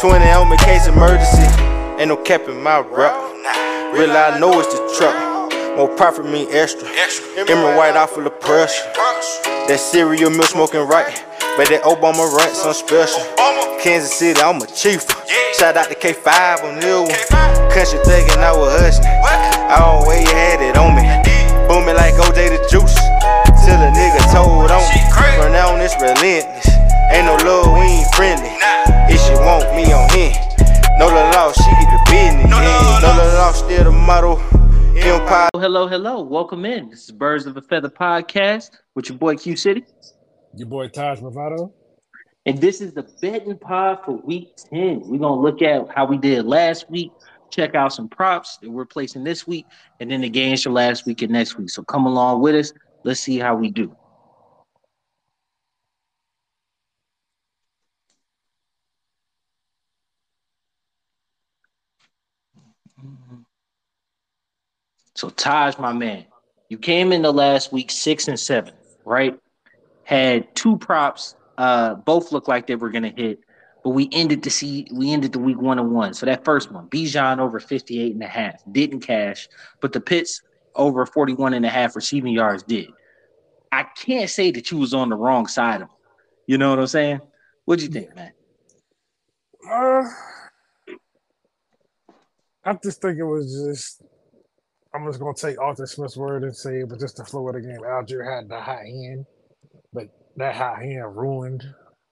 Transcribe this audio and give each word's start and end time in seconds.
20 0.00 0.28
on 0.28 0.50
me, 0.50 0.58
case 0.58 0.86
emergency. 0.88 1.40
Ain't 1.96 2.12
no 2.12 2.20
cap 2.20 2.42
in 2.48 2.62
my 2.62 2.80
rap. 2.80 3.16
Real 3.96 4.12
I 4.12 4.36
know 4.38 4.60
it's 4.60 4.68
the 4.68 4.84
truck. 4.92 5.16
More 5.74 5.88
profit 5.88 6.26
mean 6.26 6.48
extra. 6.52 6.84
Emerald 7.48 7.76
white 7.80 7.96
off 7.96 8.10
full 8.10 8.26
of 8.26 8.38
pressure. 8.38 8.84
That 9.64 9.80
cereal 9.80 10.28
milk 10.28 10.52
smoking 10.52 10.84
right. 10.84 11.08
But 11.56 11.72
that 11.72 11.80
Obama 11.88 12.28
rent 12.28 12.52
some 12.52 12.76
special. 12.76 13.24
Kansas 13.80 14.12
City, 14.12 14.36
I'm 14.36 14.60
a 14.60 14.66
chief. 14.68 15.00
Shout 15.56 15.80
out 15.80 15.88
to 15.88 15.96
K5 15.96 16.28
on 16.60 16.76
new 16.84 17.08
one. 17.08 17.16
Country 17.72 17.96
thuggin', 18.04 18.44
I 18.44 18.52
was 18.52 18.76
hustling. 18.76 19.08
I 19.08 19.80
always 19.80 20.28
had 20.28 20.60
it 20.60 20.76
on 20.76 20.92
me. 20.92 21.08
Booming 21.72 21.96
like 21.96 22.12
OJ 22.20 22.52
the 22.52 22.60
juice. 22.68 23.00
Till 23.64 23.80
a 23.80 23.88
nigga 23.96 24.20
told 24.28 24.68
on 24.68 24.84
me. 24.92 25.00
From 25.40 25.56
now 25.56 25.72
on, 25.72 25.80
it's 25.80 25.96
relentless. 25.96 26.68
Ain't 27.08 27.24
no 27.24 27.40
love, 27.48 27.72
we 27.72 28.04
ain't 28.04 28.14
friendly. 28.14 28.52
If 29.08 29.20
she 29.20 29.34
want 29.34 29.74
me 29.76 29.92
on 29.92 30.10
him. 30.10 30.32
No 30.98 31.08
the 31.08 31.36
law, 31.36 31.52
she 31.52 31.62
get 31.62 31.90
the 31.90 32.10
business. 32.10 32.50
Yeah. 32.50 32.98
No 33.02 33.16
the 33.16 33.34
law, 33.36 33.52
still 33.52 33.84
the 33.84 33.92
motto. 33.92 34.36
Empire. 34.96 35.48
Oh, 35.54 35.60
hello, 35.60 35.86
hello. 35.86 36.22
Welcome 36.22 36.64
in. 36.64 36.90
This 36.90 37.04
is 37.04 37.12
Birds 37.12 37.46
of 37.46 37.56
a 37.56 37.62
Feather 37.62 37.88
podcast 37.88 38.70
with 38.96 39.08
your 39.08 39.18
boy 39.18 39.36
Q 39.36 39.54
City. 39.54 39.84
Your 40.56 40.66
boy 40.66 40.88
Taj 40.88 41.20
Bravado. 41.20 41.72
And 42.46 42.60
this 42.60 42.80
is 42.80 42.94
the 42.94 43.04
betting 43.22 43.58
pod 43.58 44.00
for 44.04 44.16
week 44.16 44.56
10. 44.70 45.02
We're 45.02 45.18
going 45.18 45.20
to 45.20 45.40
look 45.40 45.62
at 45.62 45.86
how 45.94 46.06
we 46.06 46.18
did 46.18 46.44
last 46.44 46.90
week, 46.90 47.12
check 47.50 47.76
out 47.76 47.92
some 47.92 48.08
props 48.08 48.58
that 48.58 48.70
we're 48.70 48.86
placing 48.86 49.22
this 49.22 49.46
week, 49.46 49.66
and 50.00 50.10
then 50.10 50.22
the 50.22 50.28
games 50.28 50.64
for 50.64 50.70
last 50.70 51.06
week 51.06 51.22
and 51.22 51.32
next 51.32 51.56
week. 51.56 51.70
So 51.70 51.84
come 51.84 52.06
along 52.06 52.40
with 52.40 52.56
us. 52.56 52.72
Let's 53.04 53.20
see 53.20 53.38
how 53.38 53.54
we 53.54 53.70
do. 53.70 53.94
So 65.14 65.30
Taj, 65.30 65.78
my 65.78 65.92
man, 65.92 66.26
you 66.68 66.78
came 66.78 67.12
in 67.12 67.22
the 67.22 67.32
last 67.32 67.72
week 67.72 67.90
six 67.90 68.28
and 68.28 68.38
seven, 68.38 68.74
right? 69.04 69.38
Had 70.04 70.54
two 70.54 70.76
props, 70.76 71.36
uh, 71.58 71.94
both 71.94 72.32
looked 72.32 72.48
like 72.48 72.66
they 72.66 72.76
were 72.76 72.90
gonna 72.90 73.12
hit, 73.16 73.40
but 73.82 73.90
we 73.90 74.08
ended 74.12 74.42
to 74.42 74.50
see 74.50 74.86
we 74.92 75.12
ended 75.12 75.32
the 75.32 75.38
week 75.38 75.60
one 75.60 75.78
and 75.78 75.92
one. 75.92 76.12
So 76.12 76.26
that 76.26 76.44
first 76.44 76.70
one, 76.70 76.88
Bijan 76.88 77.38
over 77.38 77.60
58 77.60 78.12
and 78.12 78.22
a 78.22 78.26
half, 78.26 78.62
didn't 78.70 79.00
cash, 79.00 79.48
but 79.80 79.92
the 79.92 80.00
Pitts 80.00 80.42
over 80.74 81.06
41 81.06 81.54
and 81.54 81.64
a 81.64 81.70
half 81.70 81.96
receiving 81.96 82.32
yards 82.32 82.62
did. 82.62 82.88
I 83.72 83.84
can't 83.84 84.30
say 84.30 84.50
that 84.52 84.70
you 84.70 84.78
was 84.78 84.94
on 84.94 85.08
the 85.08 85.16
wrong 85.16 85.46
side 85.46 85.82
of 85.82 85.88
them. 85.88 85.96
You 86.46 86.58
know 86.58 86.70
what 86.70 86.78
I'm 86.78 86.86
saying? 86.86 87.20
What'd 87.64 87.82
you 87.82 87.88
think, 87.88 88.14
man? 88.14 88.32
Uh, 89.68 90.04
I 92.66 92.74
just 92.84 93.02
think 93.02 93.18
it 93.18 93.24
was 93.24 93.52
just. 93.68 94.02
I'm 94.94 95.06
just 95.06 95.20
gonna 95.20 95.34
take 95.34 95.60
Arthur 95.60 95.86
Smith's 95.86 96.16
word 96.16 96.44
and 96.44 96.56
say 96.56 96.80
it 96.80 96.88
was 96.88 97.00
just 97.00 97.18
the 97.18 97.24
flow 97.24 97.48
of 97.48 97.54
the 97.54 97.62
game. 97.62 97.80
Allgeier 97.82 98.24
had 98.38 98.48
the 98.48 98.60
high 98.60 98.86
hand, 98.86 99.26
but 99.92 100.08
that 100.36 100.54
high 100.56 100.82
hand 100.84 101.16
ruined 101.16 101.64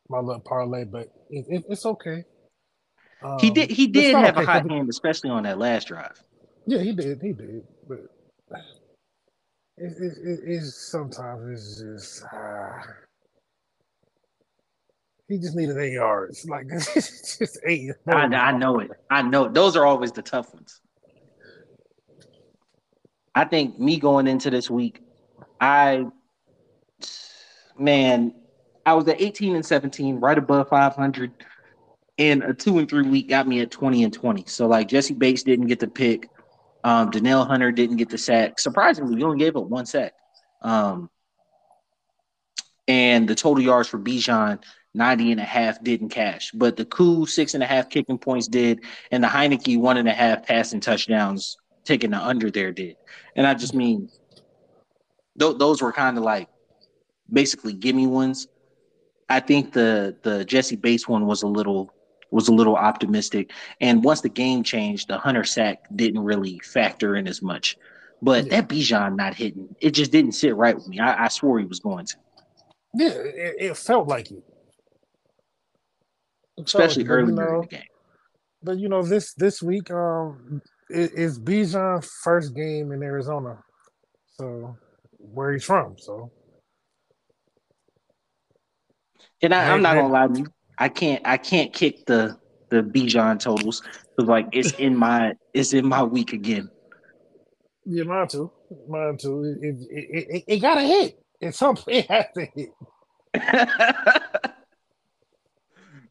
my 0.09 0.21
little 0.21 0.43
parlay. 0.43 0.85
But 0.85 1.09
it, 1.31 1.47
it, 1.49 1.65
it's 1.71 1.87
okay. 1.87 2.25
Um, 3.23 3.39
he 3.41 3.51
did 3.51 3.71
he 3.71 3.89
did 3.89 4.15
have 4.17 4.37
a 4.37 4.41
okay, 4.41 4.45
hot 4.45 4.63
'cause- 4.63 4.71
hand, 4.71 4.89
especially 4.91 5.31
on 5.31 5.45
that 5.45 5.59
last 5.59 5.89
drive. 5.89 6.23
Yeah, 6.67 6.81
he 6.81 6.93
did. 6.95 7.21
He 7.23 7.33
did. 7.33 7.63
But 7.89 8.01
it, 9.79 9.93
it, 9.99 10.19
it, 10.25 10.41
it's 10.47 10.91
sometimes 10.91 11.51
it's 11.51 11.81
just 11.81 12.25
uh, 12.33 12.83
he 15.29 15.39
just 15.39 15.57
needed 15.57 15.77
eight 15.79 15.93
yards. 15.93 16.47
Like 16.49 16.69
just 16.69 17.59
eight. 17.67 17.93
I, 18.07 18.25
I 18.25 18.53
know 18.53 18.79
it. 18.81 18.91
I 19.11 19.23
know. 19.23 19.49
Those 19.49 19.77
are 19.77 19.87
always 19.87 20.13
the 20.13 20.23
tough 20.23 20.53
ones. 20.53 20.81
I 23.35 23.45
think 23.45 23.79
me 23.79 23.99
going 23.99 24.27
into 24.27 24.51
this 24.51 24.71
week, 24.71 25.01
I 25.61 26.07
man, 27.77 28.35
I 28.87 28.95
was 28.95 29.09
at 29.09 29.21
18 29.21 29.57
and 29.57 29.67
17, 29.67 30.21
right 30.21 30.39
above 30.39 30.69
500, 30.69 31.33
and 32.19 32.45
a 32.45 32.55
two 32.55 32.79
and 32.79 32.89
three 32.89 33.09
week 33.09 33.29
got 33.29 33.49
me 33.49 33.61
at 33.61 33.71
20 33.71 34.05
and 34.05 34.13
20. 34.13 34.45
So 34.47 34.69
like 34.69 34.89
Jessie 34.89 35.15
Bates 35.15 35.43
didn't 35.43 35.67
get 35.67 35.81
the 35.81 35.89
pick, 35.89 36.29
um, 36.85 37.11
Danielle 37.11 37.45
Hunter 37.45 37.73
didn't 37.73 37.97
get 37.97 38.11
the 38.11 38.19
sack. 38.19 38.61
Surprisingly, 38.61 39.17
we 39.17 39.23
only 39.25 39.39
gave 39.39 39.57
up 39.57 39.65
one 39.65 39.87
sack. 39.87 40.13
Um, 40.61 41.11
and 42.87 43.27
the 43.27 43.35
total 43.35 43.65
yards 43.65 43.89
for 43.89 43.99
Bijan 43.99 44.63
90 44.95 45.33
and 45.33 45.41
a 45.41 45.45
half 45.45 45.83
didn't 45.83 46.11
cash, 46.11 46.51
but 46.53 46.77
the 46.77 46.85
Koo 46.85 47.27
six 47.27 47.55
and 47.55 47.63
a 47.63 47.67
half 47.67 47.91
kicking 47.91 48.19
points 48.19 48.47
did, 48.49 48.81
and 49.11 49.23
the 49.23 49.29
Heinicke 49.29 49.79
one 49.79 49.97
and 49.97 50.09
a 50.09 50.13
half 50.13 50.47
passing 50.47 50.81
touchdowns 50.81 51.57
taking 51.85 52.11
the 52.11 52.19
under 52.19 52.51
there 52.51 52.73
did. 52.73 52.97
And 53.37 53.47
I 53.47 53.55
just 53.55 53.75
mean, 53.75 54.09
th- 55.39 55.59
those 55.59 55.83
were 55.83 55.93
kind 55.93 56.17
of 56.17 56.25
like 56.25 56.49
basically 57.31 57.73
gimme 57.73 58.07
ones. 58.07 58.47
I 59.29 59.41
think 59.41 59.73
the 59.73 60.17
the 60.23 60.45
Jessie 60.45 60.77
Bates 60.77 61.09
one 61.09 61.27
was 61.27 61.43
a 61.43 61.49
little 61.49 61.93
was 62.31 62.49
a 62.49 62.53
little 62.53 62.77
optimistic, 62.77 63.51
and 63.81 64.03
once 64.05 64.21
the 64.21 64.29
game 64.29 64.63
changed, 64.63 65.09
the 65.09 65.19
Hunter 65.19 65.45
sack 65.45 65.85
didn't 65.95 66.21
really 66.25 66.61
factor 66.65 67.17
in 67.17 67.27
as 67.29 67.43
much. 67.43 67.77
But 68.23 68.47
Yeah. 68.47 68.61
that 68.61 68.69
Bijan 68.69 69.17
not 69.17 69.35
hitting, 69.35 69.75
it 69.81 69.91
just 69.91 70.11
didn't 70.11 70.33
sit 70.33 70.55
right 70.57 70.75
with 70.75 70.89
me. 70.89 70.99
I, 70.99 71.25
I 71.25 71.29
swore 71.29 71.59
he 71.59 71.65
was 71.67 71.81
going 71.81 72.07
to, 72.07 72.17
Yeah, 72.95 73.09
it, 73.11 73.55
it 73.59 73.77
felt 73.77 74.09
like 74.09 74.31
it. 74.31 74.43
Especially 76.59 77.05
like 77.05 77.11
it, 77.11 77.11
you 77.11 77.17
earlier 77.17 77.55
in 77.55 77.61
the 77.61 77.67
game. 77.67 77.83
But 78.63 78.79
you 78.79 78.89
know, 78.89 79.03
this 79.03 79.35
this 79.35 79.63
week, 79.63 79.91
um, 79.91 80.63
it, 80.89 81.11
it's 81.15 81.39
Bijan's 81.39 82.11
first 82.23 82.55
game 82.55 82.93
in 82.93 83.03
Arizona, 83.03 83.59
so 84.39 84.77
where 85.19 85.53
he's 85.53 85.65
from. 85.65 85.97
So 85.99 86.31
And 89.43 89.55
I, 89.55 89.71
I'm 89.73 89.83
not 89.83 89.95
gonna 89.95 90.13
lie 90.13 90.27
to 90.29 90.39
you, 90.39 90.47
I 90.79 90.89
can't 90.89 91.23
I 91.25 91.37
can't 91.37 91.73
kick 91.73 92.07
the 92.07 92.39
the 92.71 92.83
Bijan 92.83 93.39
totals 93.39 93.83
because 94.17 94.29
like 94.29 94.49
it's 94.53 94.73
in 94.79 94.97
my 94.97 95.35
it's 95.53 95.73
in 95.73 95.87
my 95.87 96.03
week 96.03 96.33
again. 96.33 96.71
yeah, 97.85 98.05
mine 98.05 98.29
too, 98.29 98.51
mine 98.89 99.19
too. 99.19 99.45
It 99.45 99.59
it, 99.63 99.77
it, 99.91 100.27
it, 100.37 100.45
it 100.49 100.59
got 100.61 100.75
to 100.81 100.83
hit. 100.83 101.19
At 101.43 101.55
some 101.55 101.77
point, 101.77 101.99
it 101.99 102.11
has 102.11 102.27
to 102.35 102.47
hit. 102.55 102.71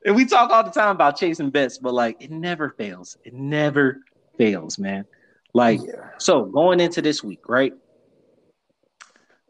And 0.05 0.15
we 0.15 0.25
talk 0.25 0.51
all 0.51 0.63
the 0.63 0.71
time 0.71 0.89
about 0.89 1.17
chasing 1.17 1.49
bets, 1.49 1.77
but 1.77 1.93
like 1.93 2.21
it 2.21 2.31
never 2.31 2.71
fails. 2.71 3.17
It 3.23 3.33
never 3.33 4.01
fails, 4.37 4.77
man. 4.77 5.05
Like 5.53 5.79
Yeah. 5.81 6.09
so 6.17 6.45
going 6.45 6.79
into 6.79 7.01
this 7.01 7.23
week, 7.23 7.47
right? 7.47 7.73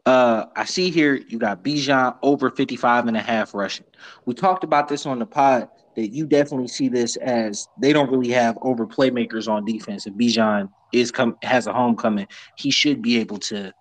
Uh 0.06 0.46
I 0.54 0.64
see 0.64 0.90
here 0.90 1.14
you 1.14 1.38
got 1.38 1.64
Bijan 1.64 2.16
over 2.22 2.50
55 2.50 3.06
and 3.06 3.16
a 3.16 3.20
half 3.20 3.54
rushing. 3.54 3.86
We 4.26 4.34
talked 4.34 4.64
about 4.64 4.88
this 4.88 5.06
on 5.06 5.18
the 5.18 5.26
pod 5.26 5.68
that 5.96 6.08
you 6.08 6.26
definitely 6.26 6.68
see 6.68 6.88
this 6.88 7.16
as 7.16 7.68
they 7.78 7.92
don't 7.92 8.10
really 8.10 8.30
have 8.30 8.58
over 8.62 8.86
playmakers 8.86 9.48
on 9.48 9.64
defense. 9.64 10.06
If 10.06 10.14
Bijan 10.14 10.68
is 10.92 11.10
come 11.10 11.36
has 11.42 11.66
a 11.66 11.72
homecoming, 11.72 12.26
he 12.56 12.70
should 12.70 13.00
be 13.00 13.18
able 13.18 13.38
to 13.38 13.72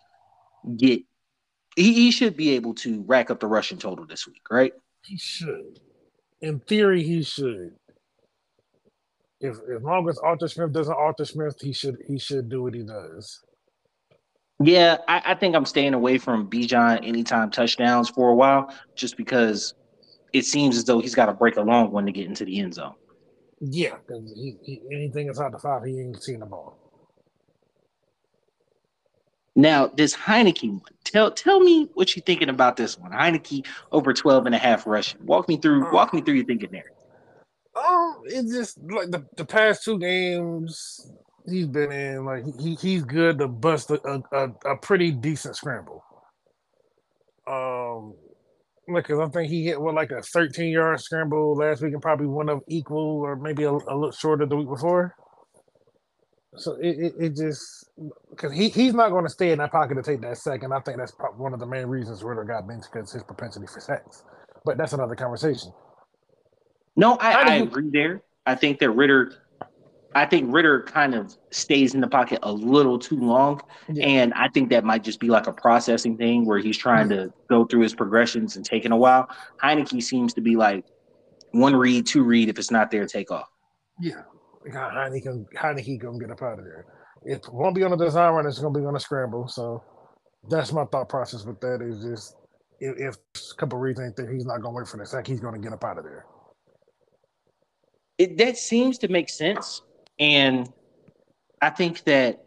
get 0.78 1.02
he, 1.76 1.94
he 1.94 2.12
should 2.12 2.38
be 2.38 2.52
able 2.52 2.74
to 2.76 3.04
rack 3.04 3.30
up 3.32 3.40
the 3.40 3.48
rushing 3.48 3.78
total 3.80 4.06
this 4.06 4.28
week, 4.28 4.44
right? 4.50 4.74
He 5.04 5.18
should. 5.18 5.80
In 6.44 6.60
theory, 6.60 7.02
he 7.02 7.24
should. 7.24 7.74
If 9.40 9.56
as 9.56 9.82
long 9.82 10.10
as 10.10 10.18
Arthur 10.20 10.50
Smith 10.50 10.74
doesn't 10.74 10.94
Arthur 10.94 11.24
Smith, 11.24 11.56
he 11.62 11.72
should 11.72 11.98
he 12.06 12.20
should 12.20 12.50
do 12.50 12.64
what 12.64 12.74
he 12.74 12.84
does. 12.84 13.42
Yeah, 14.62 14.98
I, 15.08 15.22
I 15.28 15.36
think 15.36 15.56
I'm 15.56 15.66
staying 15.66 15.94
away 15.94 16.18
from 16.18 16.50
Bijan 16.50 17.08
anytime 17.08 17.50
touchdowns 17.50 18.10
for 18.10 18.30
a 18.30 18.36
while, 18.36 18.74
just 18.94 19.16
because 19.16 19.74
it 20.34 20.46
seems 20.46 20.78
as 20.78 20.84
though 20.84 21.00
he's 21.00 21.16
got 21.16 21.28
to 21.28 21.34
break 21.34 21.56
a 21.56 21.62
long 21.62 21.92
one 21.92 22.06
to 22.06 22.12
get 22.12 22.28
into 22.28 22.44
the 22.44 22.60
end 22.60 22.74
zone. 22.74 22.94
Yeah, 23.62 23.96
because 24.06 24.34
he, 24.36 24.58
he 24.64 24.82
anything 24.92 25.28
inside 25.28 25.54
the 25.54 25.60
five, 25.60 25.86
he 25.86 25.98
ain't 25.98 26.22
seen 26.22 26.42
the 26.42 26.46
ball. 26.46 26.78
Now, 29.56 29.88
this 29.88 30.16
Heinicke 30.16 30.70
one, 30.70 30.82
tell 31.04 31.32
tell 31.32 31.60
me 31.60 31.88
what 31.94 32.16
you're 32.16 32.24
thinking 32.24 32.50
about 32.50 32.76
this 32.76 32.98
one. 32.98 33.12
Heinicke 33.12 33.66
over 33.92 34.14
12 34.14 34.48
and 34.48 34.56
a 34.56 34.58
half 34.58 34.88
rushing. 34.88 35.24
Walk 35.26 35.48
me 35.48 35.58
through 35.58 35.92
walk 35.92 36.14
me 36.14 36.22
through 36.22 36.36
your 36.36 36.46
thinking 36.46 36.72
there. 36.72 36.92
Um, 37.76 38.22
it's 38.26 38.52
just 38.52 38.80
like 38.84 39.12
the, 39.12 39.26
the 39.36 39.46
past 39.46 39.84
two 39.84 39.98
games 40.00 41.12
he's 41.48 41.68
been 41.68 41.92
in, 41.92 42.26
like 42.26 42.44
he 42.60 42.76
he's 42.76 43.04
good 43.04 43.38
to 43.40 43.48
bust 43.48 43.92
a, 43.92 44.24
a, 44.32 44.50
a, 44.66 44.78
pretty 44.78 45.12
decent 45.12 45.56
scramble. 45.56 46.04
Um, 47.46 48.14
because 48.94 49.20
I 49.20 49.28
think 49.30 49.50
he 49.50 49.66
hit 49.66 49.80
what 49.80 49.96
like 49.96 50.12
a 50.12 50.22
13 50.22 50.72
yard 50.72 51.00
scramble 51.00 51.56
last 51.56 51.82
week 51.82 51.94
and 51.94 52.02
probably 52.02 52.28
one 52.28 52.50
of 52.50 52.62
equal 52.68 53.22
or 53.22 53.36
maybe 53.36 53.64
a, 53.64 53.72
a 53.72 53.72
little 53.72 54.12
shorter 54.12 54.46
the 54.46 54.56
week 54.56 54.70
before. 54.70 55.16
So 56.56 56.74
it, 56.74 56.98
it, 57.00 57.14
it 57.20 57.36
just 57.36 57.90
because 58.30 58.54
he, 58.54 58.70
he's 58.70 58.94
not 58.94 59.10
going 59.10 59.26
to 59.26 59.30
stay 59.30 59.52
in 59.52 59.60
that 59.60 59.72
pocket 59.72 59.96
to 59.96 60.04
take 60.04 60.22
that 60.22 60.38
second. 60.38 60.72
I 60.72 60.80
think 60.80 60.98
that's 60.98 61.12
prob- 61.12 61.38
one 61.38 61.54
of 61.54 61.60
the 61.60 61.66
main 61.66 61.88
reasons 61.88 62.24
Ridder 62.24 62.44
got 62.44 62.68
benched 62.68 62.90
because 62.92 63.12
his 63.12 63.24
propensity 63.24 63.66
for 63.68 63.80
sacks. 63.80 64.24
But 64.66 64.78
that's 64.78 64.94
another 64.94 65.16
conversation. 65.16 65.74
No, 66.96 67.16
I, 67.18 67.32
I 67.34 67.56
you- 67.58 67.64
agree 67.64 67.90
there. 67.92 68.22
I 68.46 68.56
think 68.56 68.80
that 68.80 68.92
Ridder, 68.92 69.34
I 70.14 70.26
think 70.26 70.54
Ridder 70.54 70.84
kind 70.84 71.16
of 71.16 71.36
stays 71.50 71.96
in 71.96 72.02
the 72.02 72.08
pocket 72.08 72.40
a 72.44 72.52
little 72.52 73.00
too 73.00 73.20
long. 73.20 73.62
Yeah. 73.92 74.06
And 74.06 74.34
I 74.34 74.50
think 74.50 74.70
that 74.70 74.84
might 74.84 75.04
just 75.04 75.20
be 75.20 75.30
like 75.30 75.48
a 75.48 75.54
processing 75.54 76.18
thing 76.18 76.46
where 76.46 76.60
he's 76.60 76.78
trying 76.78 77.10
yeah. 77.10 77.18
to 77.18 77.34
go 77.50 77.66
through 77.66 77.82
his 77.82 77.96
progressions 77.96 78.58
and 78.58 78.66
taking 78.66 78.92
a 78.92 78.98
while. 78.98 79.30
Heinicke 79.64 80.04
seems 80.04 80.34
to 80.34 80.42
be 80.42 80.56
like 80.56 80.86
one 81.52 81.76
read, 81.76 82.06
two 82.06 82.24
read. 82.24 82.50
If 82.50 82.60
it's 82.60 82.70
not 82.70 82.92
there, 82.92 83.08
take 83.08 83.32
off. 83.32 83.48
Yeah. 84.00 84.24
Heinicke, 84.68 85.46
Heinicke 85.56 86.00
gonna 86.00 86.20
get 86.20 86.32
up 86.32 86.42
out 86.42 86.60
of 86.60 86.66
there. 86.66 86.86
It 87.26 87.46
won't 87.52 87.76
be 87.76 87.84
on 87.84 87.92
the 87.92 87.98
design 87.98 88.34
run, 88.34 88.46
it's 88.46 88.60
gonna 88.60 88.78
be 88.78 88.86
on 88.86 88.96
a 88.96 89.00
scramble. 89.00 89.48
So 89.48 89.84
that's 90.50 90.72
my 90.72 90.86
thought 90.86 91.10
process 91.10 91.46
with 91.46 91.60
that 91.62 91.82
is 91.82 92.04
just 92.04 92.36
if, 92.80 92.98
if 92.98 93.16
a 93.52 93.56
couple 93.56 93.80
reads 93.80 94.00
ain't 94.00 94.16
there, 94.16 94.32
he's 94.32 94.46
not 94.46 94.62
gonna 94.62 94.76
wait 94.76 94.88
for 94.88 94.98
the 94.98 95.06
sack, 95.06 95.28
he's 95.28 95.40
gonna 95.40 95.60
get 95.60 95.74
up 95.74 95.84
out 95.84 95.98
of 95.98 96.04
there. 96.04 96.26
It, 98.18 98.38
that 98.38 98.58
seems 98.58 98.98
to 99.00 99.08
make 99.08 99.30
sense 99.30 99.82
and 100.20 100.72
I 101.62 101.70
think 101.70 102.04
that 102.04 102.44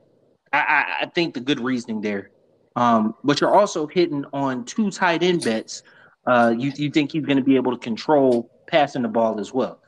I, 0.52 0.98
I 1.02 1.06
think 1.14 1.34
the 1.34 1.40
good 1.40 1.60
reasoning 1.60 2.00
there. 2.00 2.30
Um, 2.76 3.14
but 3.24 3.40
you're 3.40 3.54
also 3.54 3.86
hitting 3.86 4.24
on 4.32 4.64
two 4.64 4.90
tight 4.90 5.22
end 5.22 5.42
bets. 5.42 5.82
Uh, 6.26 6.54
you, 6.56 6.72
you 6.76 6.90
think 6.90 7.12
he's 7.12 7.24
going 7.24 7.38
to 7.38 7.44
be 7.44 7.56
able 7.56 7.72
to 7.72 7.78
control 7.78 8.50
passing 8.68 9.02
the 9.02 9.08
ball 9.08 9.40
as 9.40 9.52
well. 9.52 9.80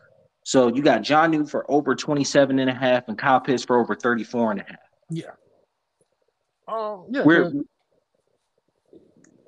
So 0.48 0.68
you 0.68 0.80
got 0.80 1.02
Jonnu 1.02 1.46
for 1.46 1.70
over 1.70 1.94
27 1.94 2.58
and 2.58 2.70
a 2.70 2.72
half 2.72 3.06
and 3.08 3.18
Kyle 3.18 3.38
Pitts 3.38 3.62
for 3.62 3.78
over 3.78 3.94
34 3.94 4.52
and 4.52 4.60
a 4.62 4.64
half. 4.64 4.78
Yeah. 5.10 5.24
Um, 6.66 7.04
yeah. 7.10 7.22
We're, 7.22 7.52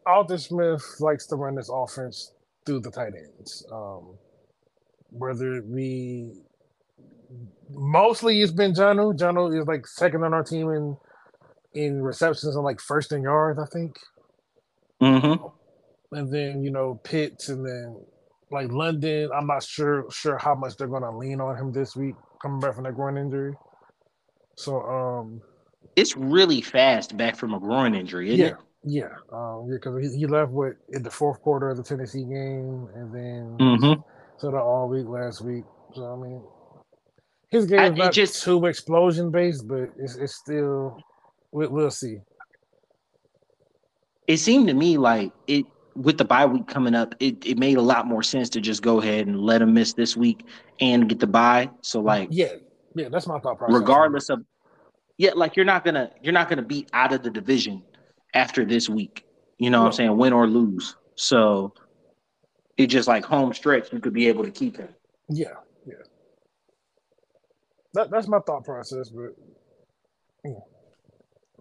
Arthur 0.05 0.37
Smith 0.37 0.85
likes 1.01 1.25
to 1.29 1.37
run 1.37 1.55
this 1.55 1.71
offense 1.73 2.35
through 2.67 2.81
the 2.81 2.91
tight 2.91 3.15
ends. 3.17 3.65
Um, 3.73 4.19
whether 5.09 5.55
it 5.55 5.75
be 5.75 6.35
mostly 7.71 8.43
it's 8.43 8.53
been 8.53 8.75
Jonnu. 8.75 9.19
Jonnu 9.19 9.59
is 9.59 9.67
like 9.67 9.87
second 9.87 10.23
on 10.23 10.35
our 10.35 10.45
team 10.45 10.69
in 10.69 10.99
in 11.73 12.03
receptions 12.03 12.55
and 12.57 12.63
like 12.63 12.79
first 12.79 13.13
in 13.13 13.23
yards, 13.23 13.59
I 13.59 13.65
think. 13.73 13.97
Mm-hmm. 15.01 15.47
And 16.15 16.31
then 16.31 16.63
you 16.63 16.71
know 16.71 17.01
Pitts, 17.03 17.49
and 17.49 17.65
then 17.65 17.97
like 18.51 18.71
London. 18.73 19.31
I'm 19.35 19.47
not 19.47 19.63
sure 19.63 20.07
sure 20.11 20.39
how 20.39 20.55
much 20.55 20.77
they're 20.77 20.89
gonna 20.89 21.17
lean 21.17 21.41
on 21.41 21.57
him 21.57 21.73
this 21.73 21.97
week, 21.97 22.15
coming 22.43 22.61
back 22.61 22.75
from 22.75 22.85
that 22.85 22.95
groin 22.95 23.17
injury. 23.17 23.55
So 24.57 24.83
um, 24.83 25.41
it's 25.97 26.17
really 26.17 26.61
fast 26.61 27.17
back 27.17 27.37
from 27.37 27.55
a 27.55 27.61
groin 27.61 27.95
injury, 27.95 28.35
yeah, 28.35 28.47
it? 28.47 28.57
Yeah, 28.85 29.09
um, 29.33 29.67
yeah, 29.69 29.77
because 29.77 30.13
he, 30.13 30.21
he 30.21 30.27
left 30.27 30.51
with 30.53 30.77
in 30.91 31.03
the 31.03 31.11
fourth 31.11 31.41
quarter 31.43 31.71
of 31.71 31.77
the 31.77 31.83
Tennessee 31.83 32.25
game, 32.25 32.89
and 32.95 33.15
then 33.15 33.57
mm-hmm. 33.59 34.01
so 34.39 34.51
the 34.51 34.59
all 34.59 34.89
week 34.89 35.07
last 35.07 35.43
week. 35.43 35.65
So 35.95 36.13
I 36.13 36.17
mean, 36.17 36.43
his 37.51 37.67
game 37.67 37.93
is 37.93 37.99
not 37.99 38.13
just, 38.13 38.43
too 38.43 38.65
explosion 38.67 39.31
based, 39.31 39.67
but 39.67 39.91
it's, 39.99 40.17
it's 40.17 40.37
still 40.37 40.99
we, 41.53 41.67
we'll 41.67 41.91
see. 41.91 42.19
It 44.27 44.39
seemed 44.39 44.69
to 44.69 44.75
me 44.75 44.97
like 44.97 45.33
it 45.47 45.67
with 45.95 46.19
the 46.19 46.25
bye 46.25 46.47
week 46.47 46.67
coming 46.67 46.95
up, 46.95 47.15
it, 47.21 47.45
it 47.45 47.59
made 47.59 47.77
a 47.77 47.83
lot 47.83 48.07
more 48.07 48.23
sense 48.23 48.49
to 48.51 48.61
just 48.61 48.83
go 48.83 49.01
ahead 49.01 49.27
and 49.27 49.41
let 49.41 49.63
him 49.63 49.75
miss 49.75 49.93
this 49.93 50.17
week 50.17 50.47
and 50.81 51.09
get 51.09 51.21
the 51.21 51.27
bye. 51.27 51.71
So 51.83 52.01
like 52.01 52.29
yeah, 52.31 52.55
yeah, 52.95 53.09
that's 53.11 53.27
my 53.27 53.39
thought 53.41 53.59
process. 53.59 53.79
Regardless 53.79 54.31
of 54.31 54.45
yeah, 55.19 55.31
like 55.35 55.57
you're 55.57 55.65
not 55.65 55.85
gonna 55.85 56.11
you're 56.23 56.33
not 56.33 56.49
gonna 56.49 56.63
be 56.63 56.87
out 56.93 57.13
of 57.13 57.23
the 57.23 57.31
division 57.31 57.83
after 58.35 58.65
this 58.65 58.89
week. 58.89 59.27
You 59.59 59.71
know 59.71 59.79
no. 59.79 59.83
what 59.83 59.89
I'm 59.89 59.93
saying? 59.93 60.17
Win 60.17 60.33
or 60.33 60.47
lose. 60.47 60.97
So 61.17 61.75
it's 62.77 62.93
just 62.93 63.09
like 63.09 63.25
home 63.25 63.53
stretch, 63.53 63.93
you 63.93 64.01
could 64.01 64.15
be 64.15 64.29
able 64.29 64.45
to 64.45 64.51
keep 64.51 64.77
him. 64.77 64.89
Yeah, 65.29 65.49
yeah 65.87 65.95
that, 67.95 68.11
that's 68.11 68.29
my 68.29 68.39
thought 68.41 68.65
process, 68.65 69.11
but 69.11 69.35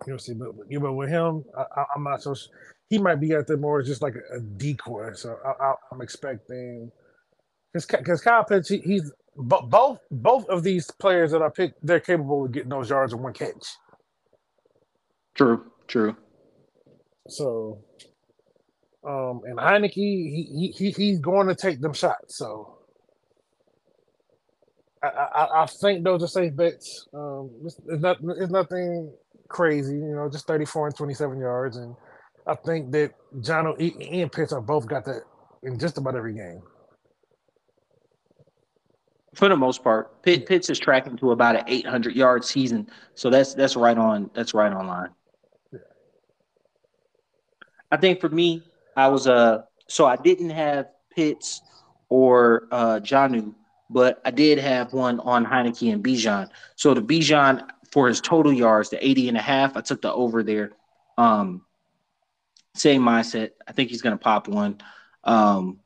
you'll 0.06 0.20
see. 0.20 0.34
But, 0.34 0.52
but 0.70 0.94
with 0.94 1.10
him, 1.10 1.44
I, 1.58 1.86
am 1.96 2.04
not 2.04 2.22
so. 2.22 2.36
He 2.90 2.98
might 2.98 3.20
be 3.20 3.36
out 3.36 3.48
there 3.48 3.58
more 3.58 3.82
just 3.82 4.02
like 4.02 4.16
a, 4.16 4.38
a 4.38 4.40
decoy. 4.40 5.14
So 5.14 5.38
I, 5.46 5.74
am 5.94 6.02
expecting 6.02 6.92
because 7.74 8.22
Kyle 8.22 8.44
Pitts, 8.44 8.70
he, 8.70 8.80
he's 8.80 9.12
both 9.36 10.00
both 10.12 10.50
of 10.50 10.64
these 10.64 10.90
players 10.92 11.32
that 11.32 11.42
I 11.42 11.50
picked, 11.50 11.86
they're 11.86 12.00
capable 12.00 12.46
of 12.46 12.52
getting 12.52 12.70
those 12.70 12.90
yards 12.90 13.14
in 13.14 13.22
one 13.22 13.34
catch. 13.34 13.78
True, 15.36 15.66
true. 15.88 16.16
So, 17.28 17.84
um, 19.08 19.42
and 19.46 19.58
Heinicke, 19.58 19.94
he, 19.94 20.74
he 20.76 20.92
he's 20.92 21.20
going 21.20 21.48
to 21.48 21.56
take 21.56 21.80
them 21.80 21.94
shots. 21.94 22.38
So 22.38 22.80
I, 25.02 25.08
I, 25.08 25.64
I 25.64 25.66
think 25.68 26.04
those 26.04 26.24
are 26.24 26.28
safe 26.28 26.56
bets. 26.56 27.08
Um, 27.14 27.52
it's, 27.64 27.80
it's 27.88 28.02
not 28.02 28.18
it's 28.38 28.52
nothing 28.52 29.14
crazy, 29.48 29.96
you 29.96 30.16
know, 30.16 30.30
just 30.30 30.48
34 30.48 30.88
and 30.88 30.96
27 30.96 31.40
yards, 31.40 31.78
and 31.78 31.96
I 32.48 32.56
think 32.56 32.92
that 32.92 33.14
Jonnu, 33.38 34.22
and 34.22 34.32
Pitts 34.32 34.54
have 34.54 34.66
both 34.66 34.88
got 34.88 35.06
that 35.06 35.24
in 35.64 35.78
just 35.78 35.98
about 35.98 36.16
every 36.16 36.34
game. 36.34 36.62
For 39.36 39.48
the 39.48 39.56
most 39.56 39.84
part, 39.84 40.22
Pitt, 40.24 40.48
Pitts 40.48 40.70
is 40.70 40.80
tracking 40.80 41.16
to 41.18 41.32
about 41.32 41.56
an 41.56 41.64
800 41.68 42.16
yard 42.16 42.44
season, 42.44 42.90
so 43.16 43.30
that's 43.30 43.54
that's 43.54 43.76
right 43.76 43.98
on 43.98 44.32
that's 44.34 44.54
right 44.54 44.72
on 44.72 44.88
line. 44.88 45.10
Yeah. 45.72 45.80
I 47.92 47.98
think 47.98 48.20
for 48.20 48.30
me, 48.30 48.64
I 48.98 49.08
was 49.08 49.28
uh 49.28 49.62
so 49.88 50.06
I 50.06 50.16
didn't 50.16 50.50
have 50.50 50.88
Pitts 51.16 51.62
or 52.10 52.68
uh 52.72 53.00
Jonnu 53.02 53.54
but 53.90 54.22
I 54.24 54.32
did 54.32 54.60
have 54.60 54.94
one 54.94 55.20
on 55.22 55.46
Heinicke 55.46 55.92
and 55.92 56.04
Bijan. 56.04 56.50
So 56.76 56.94
the 56.94 57.02
Bijan 57.02 57.68
for 57.92 58.08
his 58.08 58.22
total 58.22 58.54
yards, 58.54 58.90
the 58.90 59.06
80 59.06 59.30
and 59.30 59.38
a 59.38 59.42
half, 59.42 59.76
I 59.76 59.82
took 59.82 60.02
the 60.02 60.14
over 60.14 60.44
there. 60.44 60.72
Um, 61.18 61.64
same 62.75 63.01
mindset. 63.01 63.51
I 63.68 63.71
think 63.71 63.89
he's 63.89 64.01
going 64.01 64.18
to 64.18 64.24
pop 64.24 64.48
one. 64.48 64.80
Um, 65.24 65.80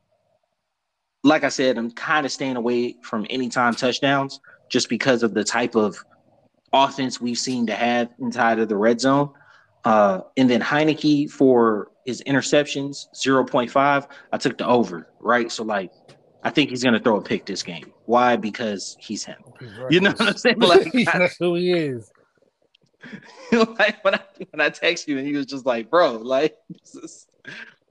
like 1.23 1.43
I 1.43 1.49
said, 1.49 1.77
I'm 1.77 1.91
kind 1.91 2.25
of 2.25 2.31
staying 2.31 2.57
away 2.57 2.97
from 3.01 3.25
anytime 3.29 3.73
touchdowns 3.73 4.39
just 4.69 4.89
because 4.89 5.23
of 5.23 5.33
the 5.33 5.43
type 5.43 5.75
of 5.75 5.97
offense 6.73 7.21
we've 7.21 7.37
seen 7.37 7.67
to 7.67 7.75
have 7.75 8.09
inside 8.19 8.59
of 8.59 8.67
the 8.67 8.75
red 8.75 8.99
zone. 8.99 9.31
Uh, 9.85 10.21
and 10.37 10.49
then 10.49 10.61
Heinicke 10.61 11.29
for 11.29 11.91
his 12.05 12.21
interceptions, 12.25 13.07
0.5, 13.15 14.07
I 14.31 14.37
took 14.37 14.57
the 14.57 14.65
over, 14.65 15.07
right? 15.19 15.51
So, 15.51 15.63
like, 15.63 15.91
I 16.43 16.49
think 16.49 16.69
he's 16.69 16.83
going 16.83 16.93
to 16.93 16.99
throw 16.99 17.17
a 17.17 17.21
pick 17.21 17.45
this 17.45 17.63
game. 17.63 17.91
Why? 18.05 18.35
Because 18.35 18.97
he's 18.99 19.23
him. 19.23 19.37
You 19.89 20.01
know 20.01 20.11
what 20.11 20.21
I'm 20.21 20.37
saying? 20.37 20.57
Like 20.59 20.91
that's 21.05 21.37
who 21.37 21.55
he 21.55 21.71
is. 21.71 22.11
like 23.51 24.03
when 24.03 24.15
I 24.15 24.21
when 24.51 24.61
I 24.61 24.69
text 24.69 25.07
you 25.07 25.17
and 25.17 25.27
he 25.27 25.33
was 25.33 25.45
just 25.45 25.65
like, 25.65 25.89
bro, 25.89 26.13
like 26.13 26.57
this 26.69 26.95
is 26.95 27.27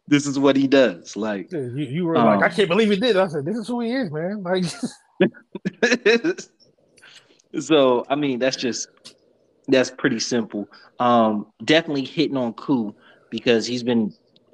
this 0.09 0.27
is 0.27 0.39
what 0.39 0.57
he 0.57 0.67
does. 0.67 1.17
Like 1.17 1.53
you, 1.53 1.71
you, 1.75 2.05
were 2.05 2.17
um, 2.17 2.41
like, 2.41 2.53
I 2.53 2.55
can't 2.55 2.69
believe 2.69 2.91
he 2.91 2.97
did. 2.97 3.17
I 3.17 3.29
said, 3.29 3.45
this 3.45 3.57
is 3.57 3.69
who 3.69 3.81
he 3.81 3.93
is, 3.93 4.11
man. 4.11 4.43
Like 4.43 4.65
so 7.61 8.05
I 8.09 8.15
mean 8.15 8.39
that's 8.39 8.57
just 8.57 8.89
that's 9.69 9.91
pretty 9.91 10.21
simple. 10.21 10.69
Um 10.99 11.47
definitely 11.65 12.05
hitting 12.05 12.37
on 12.37 12.55
Koo 12.55 12.95
because 13.31 13.67
he's 13.67 13.83
been 13.83 14.13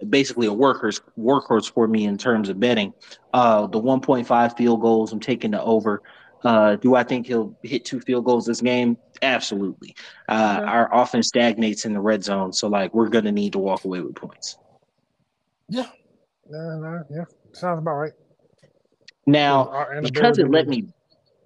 basically 0.08 0.46
a 0.46 0.52
workers 0.52 1.00
workhorse 1.18 1.70
for 1.70 1.88
me 1.88 2.04
in 2.04 2.16
terms 2.16 2.48
of 2.48 2.60
betting. 2.60 2.92
Uh, 3.34 3.66
the 3.66 3.80
1.5 3.80 4.56
field 4.56 4.80
goals, 4.80 5.12
I'm 5.12 5.20
taking 5.20 5.50
the 5.50 5.62
over. 5.62 6.02
Uh, 6.44 6.76
do 6.76 6.94
I 6.94 7.02
think 7.02 7.26
he'll 7.26 7.56
hit 7.62 7.84
two 7.84 8.00
field 8.00 8.24
goals 8.24 8.46
this 8.46 8.60
game? 8.60 8.96
Absolutely. 9.22 9.94
Uh, 10.28 10.58
okay. 10.60 10.70
Our 10.70 10.94
offense 10.94 11.28
stagnates 11.28 11.84
in 11.84 11.92
the 11.92 12.00
red 12.00 12.22
zone, 12.22 12.52
so 12.52 12.68
like 12.68 12.94
we're 12.94 13.08
gonna 13.08 13.32
need 13.32 13.52
to 13.52 13.58
walk 13.58 13.84
away 13.84 14.00
with 14.00 14.14
points. 14.14 14.56
Yeah, 15.68 15.88
no, 16.48 16.78
no, 16.78 17.02
yeah, 17.10 17.24
sounds 17.52 17.80
about 17.80 17.94
right. 17.94 18.12
Now, 19.26 19.86
because 20.02 20.38
it 20.38 20.50
let 20.50 20.68
me. 20.68 20.86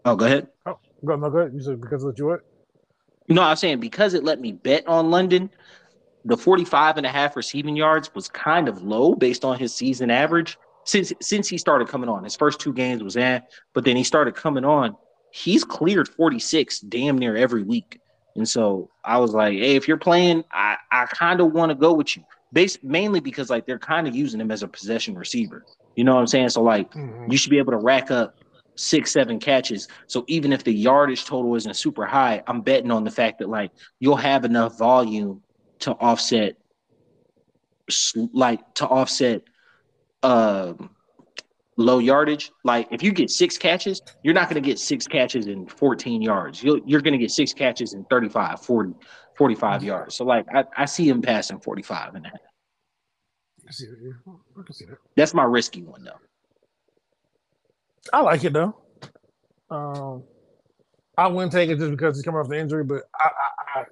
Oh, 0.04 0.14
go 0.14 0.26
ahead. 0.26 0.48
Oh, 0.66 0.78
go 1.04 1.16
no, 1.16 1.30
go 1.30 1.38
ahead. 1.38 1.52
You 1.54 1.62
said 1.62 1.80
because 1.80 2.04
of 2.04 2.14
what? 2.18 2.40
No, 3.28 3.42
I'm 3.42 3.56
saying 3.56 3.80
because 3.80 4.14
it 4.14 4.24
let 4.24 4.40
me 4.40 4.52
bet 4.52 4.86
on 4.86 5.10
London 5.10 5.50
the 6.24 6.36
45 6.36 6.98
and 6.98 7.06
a 7.06 7.08
half 7.08 7.36
receiving 7.36 7.76
yards 7.76 8.14
was 8.14 8.28
kind 8.28 8.68
of 8.68 8.82
low 8.82 9.14
based 9.14 9.44
on 9.44 9.58
his 9.58 9.74
season 9.74 10.10
average 10.10 10.58
since 10.84 11.12
since 11.20 11.48
he 11.48 11.58
started 11.58 11.88
coming 11.88 12.08
on. 12.08 12.24
His 12.24 12.36
first 12.36 12.60
two 12.60 12.72
games 12.72 13.02
was 13.02 13.16
in, 13.16 13.42
but 13.72 13.84
then 13.84 13.96
he 13.96 14.04
started 14.04 14.34
coming 14.34 14.64
on. 14.64 14.96
He's 15.30 15.64
cleared 15.64 16.08
46 16.08 16.80
damn 16.80 17.16
near 17.16 17.36
every 17.36 17.62
week. 17.62 18.00
And 18.36 18.48
so 18.48 18.90
I 19.04 19.18
was 19.18 19.32
like, 19.32 19.54
hey, 19.54 19.76
if 19.76 19.88
you're 19.88 19.98
playing, 19.98 20.44
I, 20.52 20.76
I 20.90 21.06
kind 21.06 21.40
of 21.40 21.52
want 21.52 21.70
to 21.70 21.74
go 21.74 21.92
with 21.92 22.16
you. 22.16 22.24
Based 22.52 22.82
mainly 22.84 23.20
because 23.20 23.48
like 23.48 23.66
they're 23.66 23.78
kind 23.78 24.06
of 24.06 24.14
using 24.14 24.40
him 24.40 24.50
as 24.50 24.62
a 24.62 24.68
possession 24.68 25.14
receiver. 25.14 25.64
You 25.96 26.04
know 26.04 26.14
what 26.14 26.20
I'm 26.20 26.26
saying? 26.26 26.50
So 26.50 26.62
like 26.62 26.92
mm-hmm. 26.92 27.30
you 27.30 27.38
should 27.38 27.50
be 27.50 27.58
able 27.58 27.72
to 27.72 27.78
rack 27.78 28.10
up 28.10 28.36
six, 28.74 29.12
seven 29.12 29.38
catches. 29.38 29.88
So 30.06 30.24
even 30.28 30.52
if 30.52 30.64
the 30.64 30.72
yardage 30.72 31.24
total 31.24 31.54
isn't 31.54 31.76
super 31.76 32.04
high, 32.04 32.42
I'm 32.46 32.60
betting 32.60 32.90
on 32.90 33.04
the 33.04 33.10
fact 33.10 33.38
that 33.38 33.48
like 33.48 33.70
you'll 34.00 34.16
have 34.16 34.44
enough 34.44 34.78
volume 34.78 35.42
to 35.80 35.92
offset 35.92 36.56
like 38.32 38.74
to 38.74 38.86
offset 38.86 39.42
um 40.22 40.90
low 41.76 41.98
yardage. 41.98 42.50
Like 42.64 42.88
if 42.90 43.02
you 43.02 43.12
get 43.12 43.30
six 43.30 43.58
catches, 43.58 44.00
you're 44.22 44.34
not 44.34 44.48
going 44.50 44.62
to 44.62 44.66
get 44.66 44.78
six 44.78 45.06
catches 45.06 45.46
in 45.46 45.66
14 45.66 46.22
yards. 46.22 46.62
You'll, 46.62 46.80
you're 46.86 47.00
going 47.00 47.12
to 47.12 47.18
get 47.18 47.30
six 47.30 47.52
catches 47.52 47.94
in 47.94 48.04
35, 48.04 48.60
40, 48.64 48.92
45 49.36 49.82
yards. 49.82 50.14
So 50.16 50.24
like 50.24 50.46
I, 50.54 50.64
I 50.76 50.84
see 50.84 51.08
him 51.08 51.22
passing 51.22 51.60
45 51.60 52.14
and 52.14 52.26
a 52.26 52.28
half. 52.28 52.38
I 53.68 53.70
see 53.72 53.86
that. 53.86 54.14
I 54.58 54.62
can 54.64 54.74
see 54.74 54.84
that. 54.86 54.98
That's 55.16 55.34
my 55.34 55.44
risky 55.44 55.82
one 55.82 56.04
though. 56.04 56.18
I 58.12 58.20
like 58.20 58.44
it 58.44 58.52
though. 58.52 58.76
Um, 59.70 60.24
I 61.16 61.28
wouldn't 61.28 61.52
take 61.52 61.70
it 61.70 61.78
just 61.78 61.90
because 61.90 62.16
he's 62.16 62.24
coming 62.24 62.40
off 62.40 62.48
the 62.48 62.58
injury, 62.58 62.84
but 62.84 63.02
I, 63.18 63.28
I, 63.76 63.80
I 63.80 63.84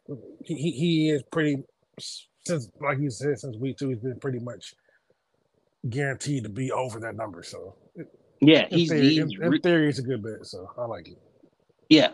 he, 0.44 0.54
he- 0.54 0.70
he 0.72 1.10
is 1.10 1.22
pretty 1.30 1.62
since, 1.98 2.68
like 2.80 2.98
you 2.98 3.10
said, 3.10 3.38
since 3.38 3.56
week 3.56 3.76
two, 3.78 3.90
he's 3.90 3.98
been 3.98 4.18
pretty 4.18 4.38
much 4.40 4.74
guaranteed 5.88 6.44
to 6.44 6.50
be 6.50 6.70
over 6.72 7.00
that 7.00 7.16
number. 7.16 7.42
So 7.42 7.74
Yeah, 8.40 8.66
in, 8.70 8.78
he's, 8.78 8.88
theory, 8.90 9.08
he's 9.08 9.18
in, 9.18 9.42
in 9.42 9.60
theory, 9.60 9.88
it's 9.88 9.98
a 9.98 10.02
good 10.02 10.22
bet. 10.22 10.46
So 10.46 10.70
I 10.76 10.84
like 10.84 11.08
it. 11.08 11.18
yeah. 11.88 12.10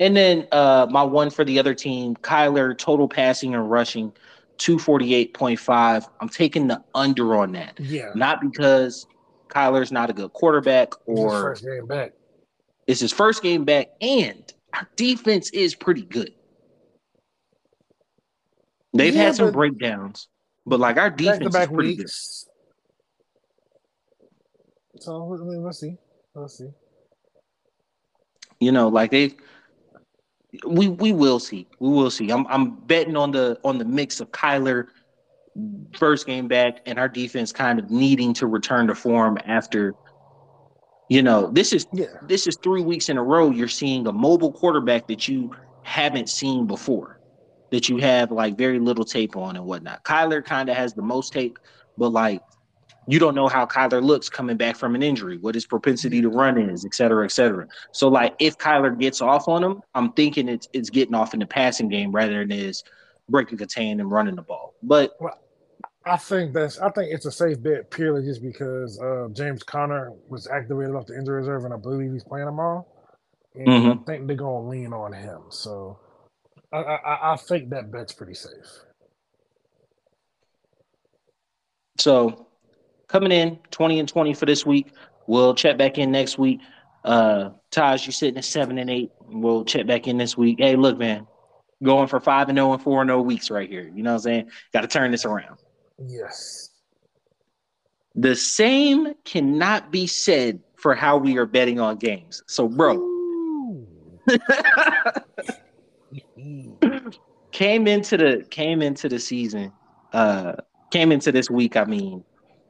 And 0.00 0.16
then 0.16 0.46
uh 0.52 0.86
my 0.90 1.02
one 1.02 1.30
for 1.30 1.44
the 1.44 1.58
other 1.58 1.74
team, 1.74 2.14
Kyler, 2.16 2.76
total 2.76 3.08
passing 3.08 3.54
and 3.54 3.70
rushing, 3.70 4.12
248.5. 4.58 6.08
I'm 6.20 6.28
taking 6.28 6.68
the 6.68 6.82
under 6.94 7.36
on 7.36 7.52
that. 7.52 7.78
Yeah, 7.80 8.10
Not 8.14 8.40
because 8.40 9.06
Kyler's 9.48 9.90
not 9.90 10.10
a 10.10 10.12
good 10.12 10.32
quarterback 10.34 10.92
It's 11.06 11.20
his 11.20 11.24
or 11.24 11.40
first 11.42 11.64
game 11.64 11.86
back. 11.86 12.12
it's 12.86 13.00
his 13.00 13.12
first 13.12 13.42
game 13.42 13.64
back, 13.64 13.88
and 14.00 14.52
our 14.74 14.86
defense 14.96 15.50
is 15.50 15.74
pretty 15.74 16.02
good. 16.02 16.32
They've 18.92 19.14
Yeah, 19.14 19.22
had 19.24 19.34
some 19.36 19.52
breakdowns, 19.52 20.28
but 20.66 20.80
like 20.80 20.96
our 20.96 21.10
Back 21.10 21.18
defense 21.18 21.38
to 21.40 21.48
is 21.48 21.54
back 21.54 21.72
pretty 21.74 21.96
good. 21.96 22.02
weeks. 22.02 22.46
So 25.00 25.34
I 25.34 25.44
mean, 25.44 25.62
let's 25.62 25.80
see. 25.80 25.96
Let's 26.34 26.58
see. 26.58 26.68
You 28.60 28.72
know, 28.72 28.88
like 28.88 29.10
they 29.10 29.34
we 30.66 30.88
we 30.88 31.12
will 31.12 31.38
see. 31.38 31.66
We 31.78 31.90
will 31.90 32.10
see. 32.10 32.30
I'm 32.30 32.46
I'm 32.48 32.76
betting 32.86 33.16
on 33.16 33.30
the 33.30 33.58
on 33.64 33.78
the 33.78 33.84
mix 33.84 34.20
of 34.20 34.30
Kyler 34.30 34.88
first 35.96 36.26
game 36.26 36.46
back 36.48 36.80
and 36.86 36.98
our 36.98 37.08
defense 37.08 37.52
kind 37.52 37.78
of 37.78 37.90
needing 37.90 38.32
to 38.32 38.46
return 38.46 38.86
to 38.86 38.94
form 38.94 39.38
after 39.44 39.94
you 41.08 41.22
know, 41.22 41.50
this 41.50 41.72
is 41.72 41.86
Yeah, 41.92 42.06
this 42.22 42.46
is 42.46 42.56
3 42.62 42.82
weeks 42.82 43.08
in 43.08 43.16
a 43.16 43.22
row 43.22 43.50
you're 43.50 43.66
seeing 43.66 44.06
a 44.06 44.12
mobile 44.12 44.52
quarterback 44.52 45.06
that 45.08 45.26
you 45.26 45.50
haven't 45.82 46.28
seen 46.28 46.66
before. 46.66 47.18
That 47.70 47.88
you 47.88 47.98
have 47.98 48.30
like 48.30 48.56
very 48.56 48.78
little 48.78 49.04
tape 49.04 49.36
on 49.36 49.56
and 49.56 49.64
whatnot. 49.64 50.04
Kyler 50.04 50.44
kind 50.44 50.68
of 50.68 50.76
has 50.76 50.94
the 50.94 51.02
most 51.02 51.32
tape, 51.32 51.58
but 51.96 52.10
like 52.10 52.42
you 53.08 53.18
don't 53.18 53.34
know 53.34 53.48
how 53.48 53.64
Kyler 53.64 54.02
looks 54.02 54.28
coming 54.28 54.58
back 54.58 54.76
from 54.76 54.94
an 54.94 55.02
injury, 55.02 55.38
what 55.38 55.54
his 55.54 55.64
propensity 55.64 56.20
to 56.20 56.28
run 56.28 56.58
is, 56.58 56.84
et 56.84 56.94
cetera, 56.94 57.24
et 57.24 57.32
cetera. 57.32 57.66
So 57.92 58.08
like 58.08 58.34
if 58.38 58.58
Kyler 58.58 58.98
gets 58.98 59.22
off 59.22 59.48
on 59.48 59.64
him, 59.64 59.80
I'm 59.94 60.12
thinking 60.12 60.46
it's 60.46 60.68
it's 60.74 60.90
getting 60.90 61.14
off 61.14 61.32
in 61.32 61.40
the 61.40 61.46
passing 61.46 61.88
game 61.88 62.12
rather 62.12 62.38
than 62.40 62.52
is 62.52 62.84
breaking 63.30 63.56
contain 63.56 64.00
and 64.00 64.10
running 64.10 64.36
the 64.36 64.42
ball. 64.42 64.74
But 64.82 65.12
I 66.04 66.18
think 66.18 66.52
that's. 66.52 66.78
I 66.78 66.90
think 66.90 67.12
it's 67.12 67.24
a 67.24 67.32
safe 67.32 67.62
bet 67.62 67.90
purely 67.90 68.24
just 68.24 68.42
because 68.42 69.00
uh, 69.00 69.28
James 69.32 69.62
Conner 69.62 70.12
was 70.28 70.46
activated 70.46 70.94
off 70.94 71.06
the 71.06 71.16
injury 71.18 71.40
reserve, 71.40 71.64
and 71.64 71.72
I 71.72 71.78
believe 71.78 72.12
he's 72.12 72.24
playing 72.24 72.46
tomorrow. 72.46 72.86
And 73.54 73.68
I 73.68 73.72
Mhm. 73.72 74.06
think 74.06 74.26
they're 74.26 74.36
gonna 74.36 74.68
lean 74.68 74.92
on 74.92 75.12
him. 75.14 75.42
So 75.48 75.98
I, 76.72 76.78
I, 76.78 76.94
I- 76.96 77.32
I 77.32 77.36
think 77.36 77.70
that 77.70 77.90
bet's 77.90 78.12
pretty 78.12 78.34
safe. 78.34 78.84
So 81.98 82.47
coming 83.08 83.32
in 83.32 83.58
20 83.70 83.98
and 84.00 84.08
20 84.08 84.34
for 84.34 84.46
this 84.46 84.64
week. 84.64 84.92
We'll 85.26 85.54
check 85.54 85.76
back 85.76 85.98
in 85.98 86.10
next 86.10 86.38
week. 86.38 86.60
Uh 87.04 87.50
Taj, 87.70 88.06
you 88.06 88.12
sitting 88.12 88.38
at 88.38 88.44
seven 88.44 88.78
and 88.78 88.90
eight. 88.90 89.10
We'll 89.26 89.64
check 89.64 89.86
back 89.86 90.06
in 90.06 90.16
this 90.16 90.36
week. 90.36 90.58
Hey, 90.58 90.76
look, 90.76 90.98
man, 90.98 91.26
going 91.82 92.08
for 92.08 92.20
five 92.20 92.48
and 92.48 92.56
0 92.56 92.72
and 92.72 92.82
four 92.82 93.00
and 93.02 93.08
0 93.08 93.22
weeks 93.22 93.50
right 93.50 93.68
here. 93.68 93.90
You 93.94 94.02
know 94.02 94.12
what 94.12 94.16
I'm 94.16 94.22
saying? 94.22 94.50
Got 94.72 94.82
to 94.82 94.88
turn 94.88 95.10
this 95.10 95.24
around. 95.24 95.58
Yes. 96.06 96.70
The 98.14 98.34
same 98.34 99.14
cannot 99.24 99.92
be 99.92 100.06
said 100.06 100.60
for 100.76 100.94
how 100.94 101.16
we 101.18 101.36
are 101.38 101.46
betting 101.46 101.80
on 101.80 101.96
games. 101.96 102.42
So, 102.46 102.68
bro, 102.68 102.96
came 107.52 107.86
into 107.86 108.16
the 108.16 108.46
came 108.50 108.82
into 108.82 109.08
the 109.08 109.18
season, 109.18 109.72
uh, 110.12 110.54
came 110.90 111.12
into 111.12 111.30
this 111.32 111.50
week. 111.50 111.76
I 111.76 111.84
mean, 111.84 112.24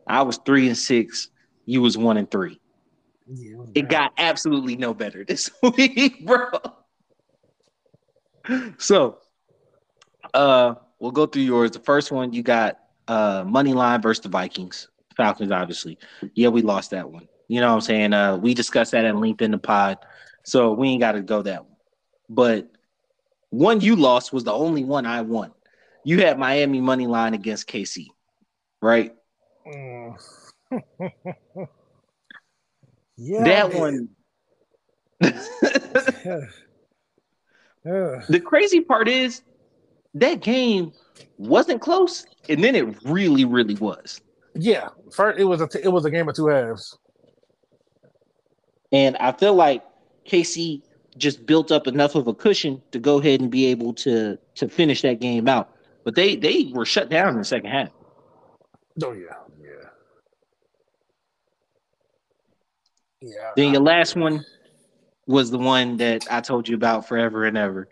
I 0.08 0.22
was 0.22 0.38
three 0.44 0.66
and 0.68 0.76
six. 0.76 1.28
You 1.66 1.82
was 1.82 1.98
one 1.98 2.16
and 2.16 2.30
three. 2.30 2.60
Yeah, 3.26 3.58
It 3.74 3.88
got 3.88 4.12
absolutely 4.16 4.76
no 4.76 4.94
better 4.94 5.24
this 5.28 5.50
week, 5.62 6.26
bro. 6.26 6.48
So, 8.78 9.18
uh, 10.32 10.74
we'll 10.98 11.10
go 11.10 11.26
through 11.26 11.42
yours. 11.42 11.70
The 11.72 11.80
first 11.80 12.10
one 12.10 12.32
you 12.32 12.42
got 12.42 12.78
uh 13.06 13.44
money 13.46 13.72
line 13.74 14.00
versus 14.00 14.22
the 14.22 14.28
Vikings, 14.28 14.88
Falcons, 15.16 15.52
obviously. 15.52 15.98
Yeah, 16.34 16.48
we 16.48 16.62
lost 16.62 16.90
that 16.92 17.10
one. 17.10 17.28
You 17.48 17.60
know 17.60 17.68
what 17.68 17.74
I'm 17.74 17.80
saying? 17.82 18.12
Uh, 18.12 18.36
we 18.36 18.54
discussed 18.54 18.92
that 18.92 19.04
at 19.04 19.16
length 19.16 19.42
in 19.42 19.50
the 19.50 19.58
pod, 19.58 19.98
so 20.44 20.72
we 20.72 20.88
ain't 20.88 21.00
got 21.00 21.12
to 21.12 21.22
go 21.22 21.42
that 21.42 21.64
one. 21.64 21.76
But 22.28 22.70
one 23.50 23.80
you 23.80 23.96
lost 23.96 24.32
was 24.32 24.44
the 24.44 24.52
only 24.52 24.84
one 24.84 25.06
I 25.06 25.22
won. 25.22 25.52
You 26.04 26.20
had 26.20 26.38
Miami 26.38 26.80
money 26.80 27.06
line 27.06 27.34
against 27.34 27.66
KC, 27.68 28.06
right? 28.80 29.14
Mm. 29.68 30.14
yeah, 33.16 33.44
that 33.44 33.72
man. 33.72 33.80
one. 33.80 34.08
Yeah. 36.24 36.40
Yeah. 37.84 38.22
The 38.28 38.40
crazy 38.40 38.80
part 38.80 39.08
is 39.08 39.42
that 40.14 40.40
game 40.40 40.92
wasn't 41.38 41.80
close, 41.80 42.26
and 42.48 42.62
then 42.62 42.74
it 42.74 43.02
really, 43.04 43.44
really 43.44 43.74
was. 43.76 44.20
Yeah, 44.54 44.88
first 45.12 45.38
it 45.38 45.44
was 45.44 45.60
a 45.60 45.68
t- 45.68 45.80
it 45.82 45.88
was 45.88 46.04
a 46.04 46.10
game 46.10 46.28
of 46.28 46.34
two 46.34 46.46
halves. 46.46 46.98
And 48.92 49.16
I 49.18 49.32
feel 49.32 49.54
like 49.54 49.84
KC 50.26 50.82
just 51.16 51.46
built 51.46 51.70
up 51.72 51.86
enough 51.86 52.14
of 52.14 52.26
a 52.26 52.34
cushion 52.34 52.82
to 52.92 52.98
go 52.98 53.18
ahead 53.18 53.40
and 53.40 53.50
be 53.50 53.66
able 53.66 53.94
to 53.94 54.38
to 54.56 54.68
finish 54.68 55.02
that 55.02 55.20
game 55.20 55.48
out. 55.48 55.70
But 56.04 56.14
they 56.14 56.36
they 56.36 56.70
were 56.74 56.86
shut 56.86 57.08
down 57.08 57.30
in 57.30 57.38
the 57.38 57.44
second 57.44 57.70
half. 57.70 57.90
Oh 59.02 59.12
yeah, 59.12 59.34
yeah. 63.20 63.50
Then 63.56 63.72
your 63.72 63.82
last 63.82 64.16
one 64.16 64.44
was 65.26 65.50
the 65.50 65.58
one 65.58 65.96
that 65.98 66.26
I 66.30 66.40
told 66.40 66.68
you 66.68 66.76
about 66.76 67.06
forever 67.08 67.44
and 67.44 67.56
ever. 67.56 67.88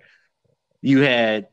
You 0.82 1.00
had 1.00 1.48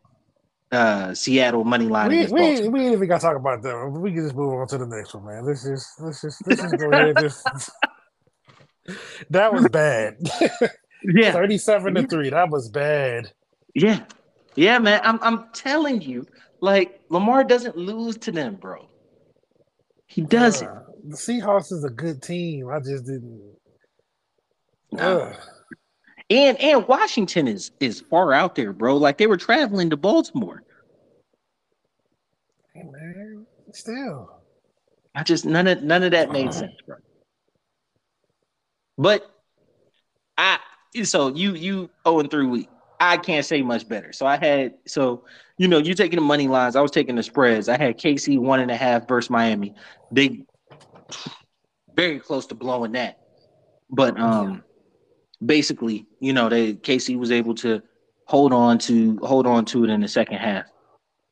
uh 0.71 1.13
Seattle 1.13 1.63
money 1.63 1.85
line 1.87 2.09
we, 2.09 2.25
we, 2.25 2.27
Baltimore. 2.27 2.71
we 2.71 2.85
ain't 2.85 2.93
even 2.93 3.07
got 3.07 3.21
to 3.21 3.27
talk 3.27 3.35
about 3.37 3.61
that. 3.61 3.75
one. 3.75 4.01
We 4.01 4.11
can 4.11 4.23
just 4.23 4.35
move 4.35 4.53
on 4.53 4.67
to 4.67 4.77
the 4.77 4.87
next 4.87 5.13
one, 5.13 5.25
man. 5.25 5.45
Let's 5.45 5.63
just 5.63 6.01
let's 6.01 6.21
just 6.21 6.47
let's 6.47 6.61
just 6.61 6.77
go 6.77 6.91
ahead. 6.91 7.17
Just, 7.19 7.45
that 9.29 9.53
was 9.53 9.67
bad. 9.69 10.17
Yeah, 11.05 11.33
Thirty-seven 11.33 11.95
to 11.95 12.07
three. 12.07 12.29
That 12.29 12.49
was 12.49 12.69
bad. 12.69 13.29
yeah, 13.75 14.05
yeah, 14.55 14.79
man. 14.79 15.01
I'm 15.03 15.19
I'm 15.21 15.49
telling 15.51 16.01
you, 16.01 16.25
like 16.61 17.01
Lamar 17.09 17.43
doesn't 17.43 17.75
lose 17.75 18.15
to 18.19 18.31
them, 18.31 18.55
bro. 18.55 18.87
He 20.07 20.21
doesn't. 20.21 20.65
Uh, 20.65 20.83
the 21.05 21.17
Seahawks 21.17 21.73
is 21.73 21.83
a 21.83 21.89
good 21.89 22.21
team. 22.21 22.69
I 22.69 22.79
just 22.79 23.05
didn't. 23.05 23.52
No. 24.93 25.33
And 26.29 26.59
and 26.59 26.87
Washington 26.87 27.47
is 27.47 27.71
is 27.79 28.01
far 28.01 28.33
out 28.33 28.55
there, 28.55 28.73
bro. 28.73 28.97
Like 28.97 29.17
they 29.17 29.27
were 29.27 29.37
traveling 29.37 29.89
to 29.89 29.97
Baltimore. 29.97 30.63
Hey 32.73 32.83
man, 32.83 33.45
still. 33.71 34.41
I 35.15 35.23
just 35.23 35.45
none 35.45 35.67
of 35.67 35.83
none 35.83 36.03
of 36.03 36.11
that 36.11 36.31
made 36.31 36.53
sense, 36.53 36.73
bro. 36.85 36.95
But 38.97 39.29
I 40.37 40.59
so 41.03 41.29
you 41.29 41.55
you 41.55 41.89
oh 42.05 42.19
and 42.19 42.31
3 42.31 42.45
week. 42.47 42.69
I 42.99 43.17
can't 43.17 43.45
say 43.45 43.61
much 43.61 43.87
better. 43.87 44.13
So 44.13 44.25
I 44.25 44.37
had 44.37 44.75
so 44.87 45.25
you 45.57 45.67
know 45.67 45.77
you 45.77 45.93
taking 45.93 46.17
the 46.17 46.25
money 46.25 46.47
lines. 46.47 46.75
I 46.75 46.81
was 46.81 46.91
taking 46.91 47.15
the 47.15 47.23
spreads. 47.23 47.67
I 47.67 47.77
had 47.77 47.99
KC 47.99 48.39
one 48.39 48.59
and 48.59 48.71
a 48.71 48.77
half 48.77 49.07
versus 49.07 49.29
Miami. 49.29 49.75
They 50.11 50.45
very 51.95 52.19
close 52.19 52.47
to 52.47 52.55
blowing 52.55 52.93
that. 52.93 53.19
But 53.89 54.19
um 54.19 54.63
basically, 55.45 56.05
you 56.19 56.33
know, 56.33 56.49
they 56.49 56.73
KC 56.73 57.17
was 57.17 57.31
able 57.31 57.55
to 57.55 57.81
hold 58.25 58.53
on 58.53 58.77
to 58.79 59.17
hold 59.17 59.45
on 59.47 59.65
to 59.65 59.83
it 59.83 59.89
in 59.89 60.01
the 60.01 60.07
second 60.07 60.37
half. 60.37 60.65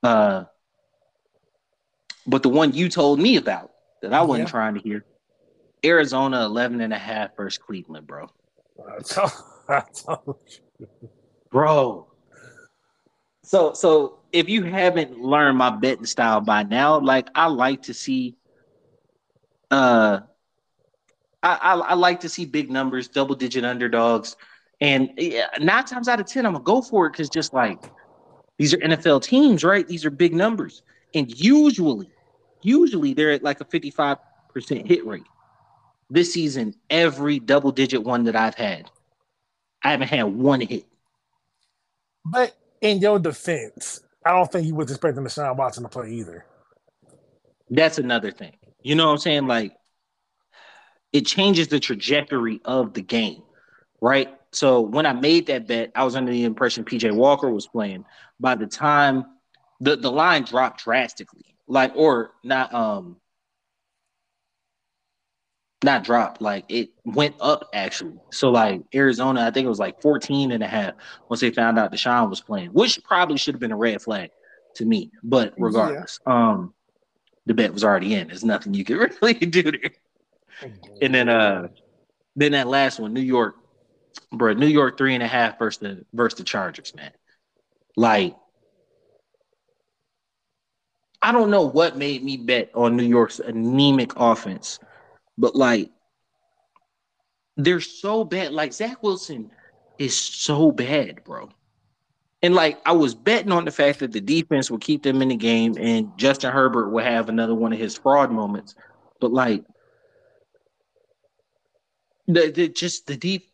Uh 0.03 0.46
but 2.27 2.44
the 2.44 2.50
one 2.50 2.74
you 2.74 2.89
told 2.89 3.20
me 3.20 3.38
about 3.38 3.72
that 4.01 4.13
I 4.13 4.22
wasn't 4.22 4.48
Yeah. 4.48 4.51
trying 4.51 4.74
to 4.75 4.80
hear, 4.82 5.06
Arizona 5.84 6.46
11 6.46 6.82
and 6.82 6.94
a 6.94 6.98
half 6.98 7.36
versus 7.36 7.58
Cleveland, 7.58 8.06
bro. 8.08 8.30
I 8.88 9.01
told, 9.01 9.32
I 9.70 9.84
told 9.96 10.38
you. 10.80 10.88
Bro. 11.50 12.08
So 13.44 13.74
so 13.74 14.20
if 14.32 14.48
you 14.50 14.63
haven't 14.63 15.20
learned 15.20 15.58
my 15.58 15.70
betting 15.72 16.06
style 16.06 16.41
by 16.41 16.63
now, 16.63 17.00
like 17.00 17.30
I 17.36 17.48
like 17.48 17.84
to 17.84 17.94
see 17.94 18.36
uh 19.72 20.20
I, 21.43 21.55
I, 21.55 21.74
I 21.75 21.93
like 21.93 22.19
to 22.21 22.29
see 22.29 22.45
big 22.45 22.69
numbers, 22.69 23.07
double 23.07 23.36
digit 23.36 23.65
underdogs, 23.65 24.36
and 24.79 25.12
nine 25.60 25.86
times 25.86 26.07
out 26.07 26.19
of 26.19 26.25
ten, 26.25 26.45
I'm 26.45 26.53
gonna 26.53 26.63
go 26.63 26.81
for 26.81 27.07
it 27.07 27.12
because 27.12 27.29
just 27.29 27.53
like 27.53 27.83
these 28.57 28.74
are 28.74 28.77
NFL 28.77 29.24
teams, 29.24 29.63
right? 29.63 29.88
These 29.88 30.05
are 30.05 30.12
big 30.12 30.33
numbers, 30.33 30.83
and 31.13 31.31
usually, 31.39 32.10
usually 32.62 33.13
they're 33.13 33.31
at 33.31 33.43
like 33.43 33.62
a 33.62 33.65
55 33.65 34.17
percent 34.53 34.88
hit 34.88 35.05
rate. 35.05 35.24
This 36.10 36.33
season, 36.33 36.75
every 36.89 37.39
double 37.39 37.71
digit 37.71 38.03
one 38.03 38.25
that 38.25 38.36
I've 38.36 38.55
had, 38.55 38.91
I 39.83 39.91
haven't 39.91 40.10
had 40.10 40.24
one 40.24 40.62
hit. 40.62 40.86
But 42.25 42.55
in 42.81 43.00
your 43.00 43.19
defense, 43.19 44.01
I 44.25 44.31
don't 44.31 44.51
think 44.51 44.67
you 44.67 44.75
would 44.75 44.89
was 44.89 44.91
expecting 44.91 45.24
Deshaun 45.24 45.55
Watson 45.55 45.83
to 45.83 45.89
play 45.89 46.12
either. 46.12 46.45
That's 47.69 47.98
another 47.98 48.31
thing. 48.31 48.57
You 48.83 48.95
know 48.95 49.07
what 49.07 49.13
I'm 49.13 49.17
saying? 49.19 49.48
Like 49.48 49.74
it 51.13 51.25
changes 51.25 51.68
the 51.68 51.80
trajectory 51.80 52.62
of 52.65 52.94
the 52.94 53.01
game, 53.01 53.44
right? 54.00 54.30
So 54.51 54.82
when 54.82 55.06
I 55.06 55.13
made 55.13 55.48
that 55.48 55.68
bet, 55.68 55.91
I 55.96 56.03
was 56.03 56.15
under 56.15 56.32
the 56.32 56.44
impression 56.44 56.84
PJ 56.84 57.12
Walker 57.13 57.50
was 57.50 57.68
playing. 57.68 58.06
By 58.39 58.56
the 58.56 58.68
time 58.68 59.25
the, 59.80 59.96
the 59.96 60.12
line 60.12 60.44
dropped 60.44 60.84
drastically, 60.84 61.56
like 61.68 61.94
or 61.96 62.32
not 62.44 62.74
um 62.74 63.18
not 65.84 66.03
dropped, 66.03 66.41
like 66.41 66.65
it 66.70 66.89
went 67.06 67.36
up 67.39 67.70
actually. 67.74 68.20
So 68.32 68.51
like 68.51 68.82
Arizona, 68.94 69.41
I 69.48 69.51
think 69.51 69.65
it 69.65 69.70
was 69.70 69.80
like 69.80 70.01
14 70.01 70.51
and 70.51 70.63
a 70.63 70.68
half 70.68 70.94
once 71.27 71.41
they 71.41 71.50
found 71.50 71.80
out 71.80 71.91
Deshaun 71.91 72.30
was 72.30 72.41
playing, 72.41 72.70
which 72.70 73.03
probably 73.03 73.38
should 73.38 73.56
have 73.56 73.62
been 73.62 73.72
a 73.72 73.77
red 73.77 74.01
flag 74.01 74.30
to 74.75 74.86
me. 74.86 75.12
But 75.24 75.53
regardless, 75.58 76.20
yeah. 76.27 76.51
um 76.51 76.74
the 77.48 77.53
bet 77.53 77.74
was 77.74 77.84
already 77.84 78.13
in. 78.13 78.27
There's 78.27 78.46
nothing 78.46 78.74
you 78.74 78.86
could 78.86 78.98
really 79.22 79.34
do 79.34 79.63
there. 79.63 79.91
And 81.01 81.13
then 81.13 81.30
uh 81.30 81.68
then 82.36 82.53
that 82.53 82.68
last 82.68 83.00
one, 83.00 83.13
New 83.13 83.22
York, 83.22 83.56
bro, 84.32 84.53
New 84.53 84.68
York 84.68 84.98
three 84.98 85.13
and 85.13 85.24
a 85.24 85.27
half 85.27 85.60
versus 85.60 85.80
the 85.80 86.06
versus 86.13 86.38
the 86.38 86.44
Chargers, 86.44 86.96
man. 86.96 87.12
Like 87.96 88.36
I 91.22 91.32
don't 91.32 91.51
know 91.51 91.68
what 91.68 91.98
made 91.98 92.24
me 92.24 92.38
bet 92.38 92.72
on 92.74 92.96
New 92.96 93.03
York's 93.03 93.39
anemic 93.39 94.13
offense 94.15 94.80
but 95.41 95.56
like, 95.56 95.89
they're 97.58 97.82
so 97.82 98.24
bad. 98.24 98.53
Like 98.53 98.74
Zach 98.74 99.01
Wilson 99.03 99.51
is 99.98 100.18
so 100.18 100.72
bad, 100.72 101.24
bro. 101.24 101.50
And 102.44 102.56
like 102.56 102.80
I 102.86 102.91
was 102.91 103.13
betting 103.15 103.51
on 103.51 103.65
the 103.65 103.72
fact 103.72 104.00
that 104.00 104.12
the 104.12 104.22
defense 104.22 104.72
would 104.72 104.82
keep 104.82 105.03
them 105.03 105.22
in 105.22 105.30
the 105.30 105.36
game 105.36 105.75
and 105.80 106.15
Justin 106.18 106.51
Herbert 106.51 106.89
would 106.89 107.03
have 107.03 107.30
another 107.30 107.56
one 107.56 107.74
of 107.74 107.80
his 107.80 107.98
fraud 107.98 108.32
moments. 108.32 108.75
But 109.20 109.32
like 109.32 109.63
the, 112.27 112.51
the 112.51 112.67
just 112.67 113.07
the 113.07 113.17
deep 113.17 113.47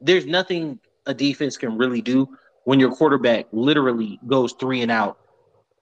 there's 0.00 0.26
nothing 0.26 0.78
a 1.06 1.14
defense 1.14 1.56
can 1.56 1.78
really 1.78 2.02
do 2.02 2.28
when 2.64 2.80
your 2.80 2.94
quarterback 2.94 3.46
literally 3.52 4.18
goes 4.26 4.54
three 4.58 4.82
and 4.82 4.90
out. 4.90 5.18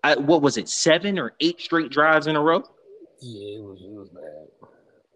I, 0.05 0.17
what 0.17 0.43
was 0.43 0.57
it, 0.57 0.69
seven 0.69 1.19
or 1.19 1.33
eight 1.41 1.61
straight 1.61 1.91
drives 1.91 2.27
in 2.27 2.37
a 2.37 2.41
row? 2.41 2.65
Yeah, 3.21 3.59
it 3.59 3.63
was 3.63 3.81
it 3.81 3.91
was 3.91 4.09
bad. 4.09 4.69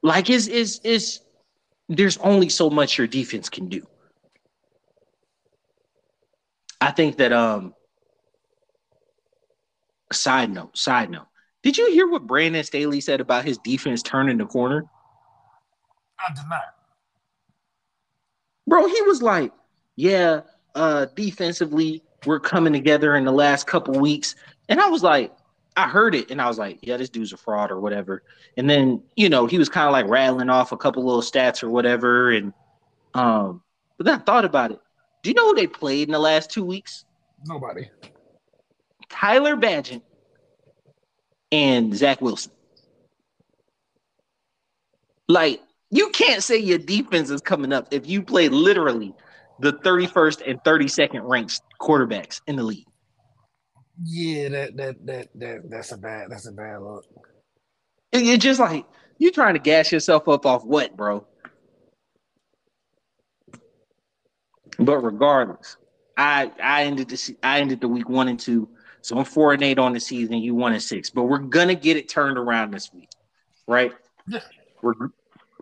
Like 0.02 0.30
is 0.30 0.46
is 0.49 0.80
is 0.85 1.20
there's 1.88 2.16
only 2.18 2.49
so 2.49 2.70
much 2.70 2.99
your 2.99 3.06
defense 3.06 3.49
can 3.49 3.68
do. 3.68 3.82
I 6.80 6.92
think 6.92 7.16
that 7.16 7.32
um 7.32 7.75
side 10.12 10.50
note, 10.50 10.76
side 10.78 11.11
note. 11.11 11.26
Did 11.64 11.76
you 11.76 11.90
hear 11.90 12.06
what 12.08 12.26
Brandon 12.28 12.62
Staley 12.62 13.00
said 13.00 13.20
about 13.20 13.44
his 13.44 13.58
defense 13.58 14.02
turning 14.02 14.38
the 14.38 14.46
corner? 14.46 14.85
I 16.20 16.32
did 16.32 16.44
not. 16.49 16.75
Bro, 18.66 18.87
he 18.88 19.02
was 19.02 19.23
like, 19.23 19.52
Yeah, 19.96 20.42
uh 20.75 21.06
defensively, 21.14 22.02
we're 22.26 22.40
coming 22.40 22.73
together 22.73 23.16
in 23.16 23.25
the 23.25 23.32
last 23.32 23.66
couple 23.66 23.98
weeks. 23.98 24.35
And 24.68 24.81
I 24.81 24.88
was 24.88 25.02
like, 25.02 25.33
I 25.76 25.88
heard 25.88 26.14
it 26.14 26.31
and 26.31 26.40
I 26.40 26.48
was 26.48 26.59
like, 26.59 26.79
yeah, 26.83 26.96
this 26.96 27.11
dude's 27.11 27.33
a 27.33 27.37
fraud 27.37 27.70
or 27.70 27.81
whatever. 27.81 28.22
And 28.57 28.68
then, 28.68 29.02
you 29.14 29.29
know, 29.29 29.46
he 29.46 29.59
was 29.59 29.68
kind 29.68 29.87
of 29.87 29.92
like 29.92 30.09
rattling 30.09 30.48
off 30.48 30.72
a 30.72 30.76
couple 30.76 31.05
little 31.05 31.20
stats 31.20 31.62
or 31.62 31.68
whatever. 31.68 32.31
And 32.31 32.52
um, 33.14 33.62
but 33.98 34.07
then 34.07 34.14
I 34.14 34.22
thought 34.22 34.44
about 34.44 34.72
it. 34.72 34.81
Do 35.22 35.31
you 35.31 35.35
know 35.35 35.48
who 35.48 35.55
they 35.55 35.66
played 35.66 36.09
in 36.09 36.12
the 36.12 36.18
last 36.18 36.50
two 36.50 36.64
weeks? 36.64 37.05
Nobody. 37.46 37.90
Tyler 39.09 39.57
Bagent 39.57 40.02
and 41.52 41.94
Zach 41.94 42.20
Wilson. 42.20 42.52
Like, 45.29 45.61
you 45.90 46.11
can't 46.11 46.42
say 46.42 46.57
your 46.57 46.79
defense 46.79 47.31
is 47.31 47.40
coming 47.40 47.72
up 47.72 47.88
if 47.92 48.07
you 48.07 48.22
play 48.22 48.49
literally 48.49 49.14
the 49.61 49.72
31st 49.72 50.42
and 50.46 50.62
32nd 50.62 51.22
ranked 51.22 51.61
quarterbacks 51.81 52.40
in 52.46 52.57
the 52.57 52.62
league. 52.62 52.87
Yeah, 54.03 54.51
that 54.51 54.77
that 54.77 55.07
that 55.07 55.29
that 55.37 55.70
that's 55.70 55.92
a 55.92 55.96
bad 55.96 56.27
that's 56.29 56.46
a 56.46 56.53
bad 56.53 56.83
look. 56.83 57.05
It's 58.12 58.44
just 58.44 58.61
like 58.61 58.85
you're 59.18 59.33
trying 59.33 59.55
to 59.55 59.61
gas 59.61 59.90
yourself 59.90 60.29
up 60.29 60.44
off 60.44 60.64
what, 60.64 60.96
bro? 60.96 61.27
But 64.79 64.99
regardless, 64.99 65.79
I 66.18 66.51
I 66.62 66.85
ended 66.85 67.09
the 67.09 67.37
I 67.42 67.61
ended 67.61 67.81
the 67.81 67.88
week 67.88 68.09
one 68.09 68.29
and 68.29 68.38
two, 68.38 68.68
so 69.01 69.16
I'm 69.16 69.25
four 69.25 69.55
and 69.55 69.62
eight 69.62 69.79
on 69.79 69.94
the 69.94 70.01
season. 70.01 70.38
You 70.38 70.55
one 70.55 70.75
and 70.75 70.83
six, 70.83 71.09
but 71.09 71.22
we're 71.25 71.38
gonna 71.38 71.75
get 71.75 71.96
it 71.96 72.11
turned 72.11 72.37
around 72.37 72.72
this 72.72 72.92
week, 72.92 73.09
right? 73.66 73.92
Yeah. 74.29 74.40
We're 74.83 74.92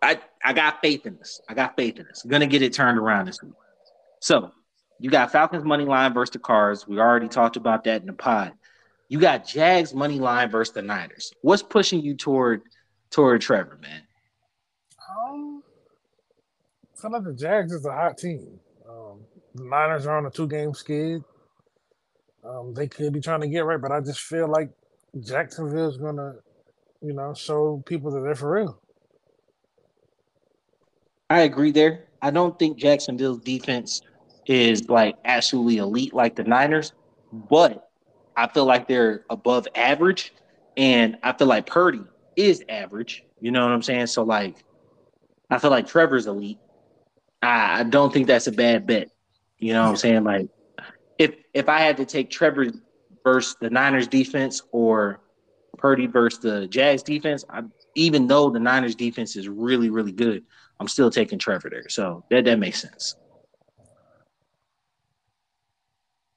I 0.05 0.21
I 0.45 0.53
got 0.53 0.81
faith 0.83 1.07
in 1.07 1.17
this. 1.17 1.41
I 1.49 1.55
got 1.55 1.77
faith 1.77 1.99
in 1.99 2.07
this. 2.07 2.23
gonna 2.23 2.47
get 2.47 2.63
it 2.63 2.73
turned 2.73 2.99
around 2.99 3.27
this 3.27 3.43
week. 3.43 3.53
So 4.21 4.53
you 5.01 5.11
got 5.11 5.33
Falcons 5.33 5.65
money 5.65 5.85
line 5.85 6.13
versus 6.13 6.33
the 6.33 6.39
Cards. 6.39 6.87
We 6.87 6.99
already 6.99 7.29
talked 7.29 7.57
about 7.57 7.85
that 7.85 8.03
in 8.03 8.07
the 8.07 8.13
pod. 8.13 8.53
You 9.09 9.19
got 9.19 9.47
Jags 9.47 9.95
money 9.95 10.19
line 10.19 10.51
versus 10.51 10.75
the 10.75 10.83
Niners. 10.83 11.33
What's 11.43 11.63
pushing 11.63 12.01
you 12.01 12.15
toward 12.15 12.63
toward 13.11 13.41
Trevor, 13.41 13.79
man? 13.81 14.03
Um, 15.11 15.63
I 17.03 17.09
like 17.09 17.25
the 17.25 17.35
Jags 17.35 17.73
is 17.73 17.85
a 17.87 17.93
hot 17.93 18.19
team. 18.19 18.59
Um, 18.89 19.21
the 19.55 19.65
Niners 19.65 20.07
are 20.07 20.19
on 20.19 20.27
a 20.27 20.31
two 20.31 20.49
game 20.49 20.75
skid. 20.75 21.23
Um, 22.45 22.75
they 22.75 22.89
could 22.89 23.13
be 23.13 23.21
trying 23.21 23.41
to 23.41 23.49
get 23.49 23.65
right, 23.65 23.81
but 23.81 23.91
I 23.91 24.01
just 24.01 24.21
feel 24.21 24.49
like 24.49 24.71
Jacksonville's 25.21 25.97
gonna, 25.97 26.35
you 27.01 27.15
know, 27.15 27.33
show 27.33 27.83
people 27.87 28.11
that 28.11 28.21
they're 28.21 28.35
for 28.35 28.51
real. 28.51 28.81
I 31.35 31.41
agree 31.41 31.73
there. 31.73 32.05
I 32.23 32.31
don't 32.31 32.57
think 32.61 32.79
Jacksonville's 32.79 33.41
defense 33.41 34.03
is 34.47 34.89
like 34.89 35.17
absolutely 35.25 35.79
elite 35.79 36.15
like 36.15 36.37
the 36.37 36.45
Niners, 36.45 36.93
but 37.33 37.91
I 38.37 38.47
feel 38.47 38.67
like 38.67 38.87
they're 38.87 39.25
above 39.29 39.67
average. 39.75 40.33
And 40.77 41.19
I 41.25 41.33
feel 41.33 41.49
like 41.49 41.67
Purdy 41.67 42.03
is 42.37 42.63
average. 42.69 43.25
You 43.41 43.51
know 43.51 43.65
what 43.65 43.73
I'm 43.73 43.83
saying? 43.83 44.07
So 44.07 44.23
like 44.23 44.65
I 45.51 45.59
feel 45.59 45.73
like 45.73 45.89
Trevor's 45.89 46.29
elite. 46.29 46.61
I, 47.43 47.81
I 47.81 47.83
don't 47.83 48.13
think 48.13 48.29
that's 48.29 48.47
a 48.47 48.53
bad 48.53 48.87
bet. 48.87 49.11
You 49.59 49.73
know 49.73 49.83
what 49.83 49.89
I'm 49.91 49.97
saying? 49.97 50.23
Like 50.23 50.49
if 51.19 51.35
if 51.53 51.69
I 51.69 51.81
had 51.81 51.97
to 51.97 52.05
take 52.07 52.31
Trevor 52.31 52.67
versus 53.25 53.57
the 53.61 53.71
Niners 53.71 54.07
defense 54.07 54.63
or 54.71 55.21
Purdy 55.79 56.07
versus 56.07 56.39
the 56.39 56.69
Jags 56.69 57.03
defense, 57.03 57.45
I, 57.51 57.63
even 57.95 58.27
though 58.27 58.51
the 58.51 58.61
Niners 58.61 58.95
defense 58.95 59.37
is 59.37 59.49
really, 59.49 59.91
really 59.91 60.13
good, 60.13 60.45
I'm 60.81 60.89
still 60.89 61.11
taking 61.11 61.39
Trevor 61.39 61.71
there. 61.71 61.89
So 61.89 62.25
that, 62.31 62.45
that 62.45 62.59
makes 62.59 62.81
sense. 62.81 63.17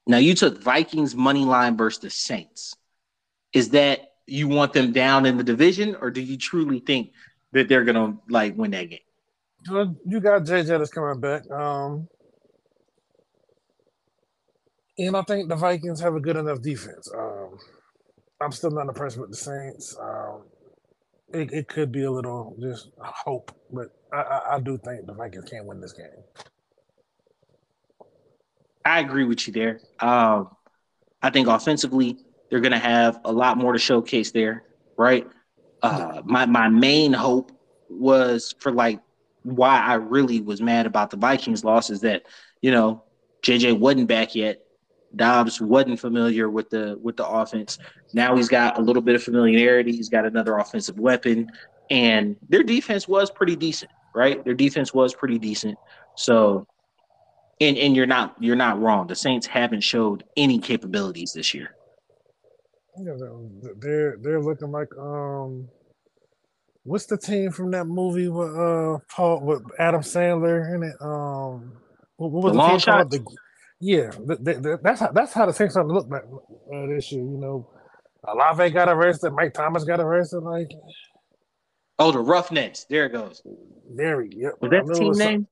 Now 0.06 0.16
you 0.16 0.34
took 0.34 0.62
Vikings 0.62 1.14
money 1.14 1.44
line 1.44 1.76
versus 1.76 2.00
the 2.00 2.10
Saints. 2.10 2.74
Is 3.52 3.70
that 3.70 4.12
you 4.26 4.48
want 4.48 4.72
them 4.72 4.92
down 4.92 5.26
in 5.26 5.36
the 5.36 5.44
division, 5.44 5.96
or 6.00 6.10
do 6.10 6.20
you 6.20 6.36
truly 6.36 6.80
think 6.80 7.12
that 7.52 7.68
they're 7.68 7.84
gonna 7.84 8.16
like 8.28 8.56
win 8.56 8.70
that 8.72 8.90
game? 8.90 9.96
You 10.06 10.20
got 10.20 10.44
Jay 10.44 10.62
that's 10.62 10.90
coming 10.90 11.20
back. 11.20 11.50
Um, 11.50 12.08
and 14.98 15.16
I 15.16 15.22
think 15.22 15.48
the 15.48 15.56
Vikings 15.56 16.00
have 16.00 16.14
a 16.14 16.20
good 16.20 16.36
enough 16.36 16.62
defense. 16.62 17.10
Um, 17.14 17.58
I'm 18.40 18.52
still 18.52 18.70
not 18.70 18.88
impressed 18.88 19.18
with 19.18 19.30
the 19.30 19.36
Saints. 19.36 19.96
Um, 20.00 20.42
it, 21.32 21.52
it, 21.52 21.68
could 21.68 21.92
be 21.92 22.04
a 22.04 22.10
little 22.10 22.56
just 22.60 22.90
hope, 22.98 23.52
but 23.72 23.88
I, 24.12 24.16
I, 24.16 24.54
I 24.56 24.60
do 24.60 24.78
think 24.78 25.06
the 25.06 25.12
Vikings 25.12 25.48
can 25.48 25.66
win 25.66 25.80
this 25.80 25.92
game. 25.92 26.06
I 28.84 29.00
agree 29.00 29.24
with 29.24 29.46
you 29.46 29.52
there. 29.52 29.80
Um, 30.00 30.48
I 31.22 31.30
think 31.30 31.48
offensively, 31.48 32.16
they're 32.48 32.60
going 32.60 32.72
to 32.72 32.78
have 32.78 33.20
a 33.24 33.32
lot 33.32 33.58
more 33.58 33.72
to 33.72 33.78
showcase 33.78 34.30
there, 34.30 34.64
right? 34.96 35.26
Uh, 35.82 36.22
my 36.24 36.46
my 36.46 36.68
main 36.68 37.12
hope 37.12 37.52
was 37.88 38.54
for 38.58 38.72
like 38.72 39.00
why 39.42 39.80
I 39.80 39.94
really 39.94 40.40
was 40.40 40.60
mad 40.60 40.86
about 40.86 41.10
the 41.10 41.16
Vikings 41.16 41.64
loss 41.64 41.90
is 41.90 42.00
that 42.00 42.22
you 42.62 42.70
know 42.70 43.04
JJ 43.42 43.78
wasn't 43.78 44.08
back 44.08 44.34
yet. 44.34 44.62
Dobbs 45.16 45.60
wasn't 45.60 45.98
familiar 45.98 46.48
with 46.50 46.70
the 46.70 46.98
with 47.02 47.16
the 47.16 47.26
offense. 47.26 47.78
Now 48.12 48.36
he's 48.36 48.48
got 48.48 48.78
a 48.78 48.80
little 48.82 49.02
bit 49.02 49.14
of 49.14 49.22
familiarity. 49.22 49.92
He's 49.92 50.08
got 50.08 50.26
another 50.26 50.58
offensive 50.58 50.98
weapon, 50.98 51.50
and 51.90 52.36
their 52.48 52.62
defense 52.62 53.08
was 53.08 53.30
pretty 53.30 53.56
decent. 53.56 53.90
right? 54.14 54.44
Their 54.44 54.54
defense 54.54 54.92
was 54.92 55.14
pretty 55.14 55.38
decent. 55.38 55.78
So 56.16 56.66
and 57.60 57.76
and 57.76 57.96
you're 57.96 58.06
not 58.06 58.36
you're 58.40 58.56
not 58.56 58.80
wrong. 58.80 59.06
The 59.06 59.16
Saints 59.16 59.46
haven't 59.46 59.82
showed 59.82 60.24
any 60.36 60.58
capabilities 60.58 61.32
this 61.32 61.54
year. 61.54 61.74
Yeah, 62.98 63.14
they're 63.78 64.16
they're 64.20 64.40
looking 64.40 64.72
like 64.72 64.88
um 64.98 65.68
what's 66.82 67.06
the 67.06 67.16
team 67.16 67.50
from 67.50 67.70
that 67.72 67.84
movie 67.86 68.28
with 68.28 68.56
uh 68.56 68.98
Paul 69.14 69.40
with 69.40 69.62
Adam 69.78 70.02
Sandler 70.02 70.74
in 70.74 70.82
it? 70.82 70.96
Um 71.00 71.72
what, 72.16 72.32
what 72.32 72.44
was 72.44 72.52
the, 72.52 72.58
the 72.58 72.68
team 72.68 72.80
called? 72.80 73.10
The, 73.10 73.24
yeah, 73.80 74.10
the, 74.10 74.36
the, 74.36 74.78
that's 74.82 75.00
how 75.00 75.12
that's 75.12 75.32
how 75.32 75.46
the 75.46 75.52
Saints 75.52 75.76
are 75.76 75.84
to 75.84 75.92
look 75.92 76.08
like 76.08 76.22
uh, 76.22 76.86
this 76.86 77.12
year. 77.12 77.22
You 77.22 77.38
know, 77.38 77.70
Olave 78.24 78.70
got 78.70 78.88
arrested, 78.88 79.32
Mike 79.32 79.54
Thomas 79.54 79.84
got 79.84 80.00
arrested. 80.00 80.40
Like, 80.40 80.70
oh, 81.98 82.10
the 82.10 82.18
Roughnecks. 82.18 82.84
There 82.90 83.06
it 83.06 83.12
goes. 83.12 83.42
There 83.94 84.18
we 84.18 84.28
go. 84.28 84.52
Was 84.60 84.70
that 84.70 84.86
the 84.86 84.94
team 84.94 85.12
name? 85.12 85.46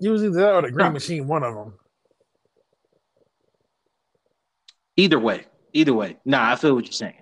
Usually 0.00 0.30
that 0.30 0.54
or 0.54 0.62
the 0.62 0.70
Green 0.70 0.92
Machine, 0.92 1.26
one 1.26 1.42
of 1.42 1.54
them. 1.54 1.74
Either 4.96 5.18
way, 5.18 5.46
either 5.72 5.94
way. 5.94 6.16
Nah, 6.24 6.52
I 6.52 6.56
feel 6.56 6.74
what 6.74 6.84
you're 6.84 6.92
saying. 6.92 7.14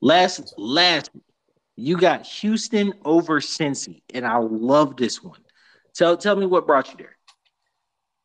Last, 0.00 0.54
last, 0.58 1.10
you 1.76 1.96
got 1.96 2.26
Houston 2.26 2.92
over 3.04 3.40
Cincy, 3.40 4.02
and 4.12 4.26
I 4.26 4.36
love 4.36 4.96
this 4.96 5.22
one. 5.22 5.40
Tell, 5.94 6.16
tell 6.16 6.36
me 6.36 6.46
what 6.46 6.66
brought 6.66 6.90
you 6.90 6.96
there. 6.98 7.16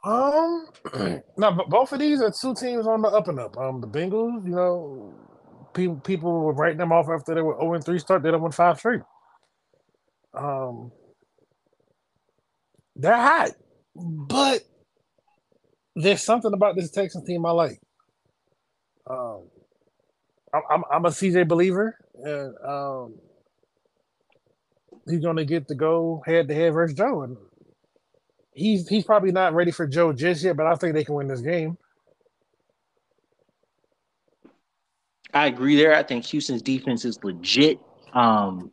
Um, 0.03 0.67
no, 1.37 1.51
but 1.51 1.69
both 1.69 1.91
of 1.91 1.99
these 1.99 2.21
are 2.21 2.31
two 2.31 2.55
teams 2.55 2.87
on 2.87 3.01
the 3.01 3.09
up 3.09 3.27
and 3.27 3.39
up. 3.39 3.57
Um, 3.57 3.81
the 3.81 3.87
Bengals, 3.87 4.45
you 4.45 4.55
know, 4.55 5.13
people 5.73 5.97
people 5.97 6.31
were 6.31 6.53
writing 6.53 6.77
them 6.77 6.91
off 6.91 7.07
after 7.09 7.35
they 7.35 7.41
were 7.41 7.57
0 7.59 7.73
and 7.73 7.83
3 7.83 7.99
start. 7.99 8.23
They 8.23 8.31
done 8.31 8.41
won 8.41 8.51
five 8.51 8.79
straight. 8.79 9.01
Um, 10.33 10.91
they're 12.95 13.15
hot, 13.15 13.51
but 13.95 14.61
there's 15.95 16.21
something 16.21 16.53
about 16.53 16.75
this 16.75 16.91
Texans 16.91 17.25
team 17.25 17.45
I 17.45 17.51
like. 17.51 17.79
Um, 19.09 19.47
I'm, 20.53 20.83
I'm 20.91 21.05
a 21.05 21.09
CJ 21.09 21.47
believer, 21.47 21.97
and 22.15 22.55
um, 22.65 23.15
he's 25.09 25.19
going 25.19 25.37
to 25.37 25.45
get 25.45 25.67
to 25.67 25.75
go 25.75 26.23
head 26.25 26.47
to 26.47 26.53
head 26.55 26.73
versus 26.73 26.97
Joe, 26.97 27.23
and 27.23 27.37
he's 28.59 28.87
he's 28.87 29.05
probably 29.05 29.31
not 29.31 29.53
ready 29.53 29.71
for 29.71 29.87
Joe 29.87 30.13
just 30.13 30.43
yet, 30.43 30.57
but 30.57 30.67
I 30.67 30.75
think 30.75 30.93
they 30.93 31.03
can 31.03 31.15
win 31.15 31.27
this 31.27 31.41
game. 31.41 31.77
I 35.33 35.47
agree 35.47 35.75
there. 35.75 35.93
I 35.95 36.03
think 36.03 36.25
Houston's 36.25 36.61
defense 36.61 37.05
is 37.05 37.23
legit. 37.23 37.79
Um, 38.13 38.71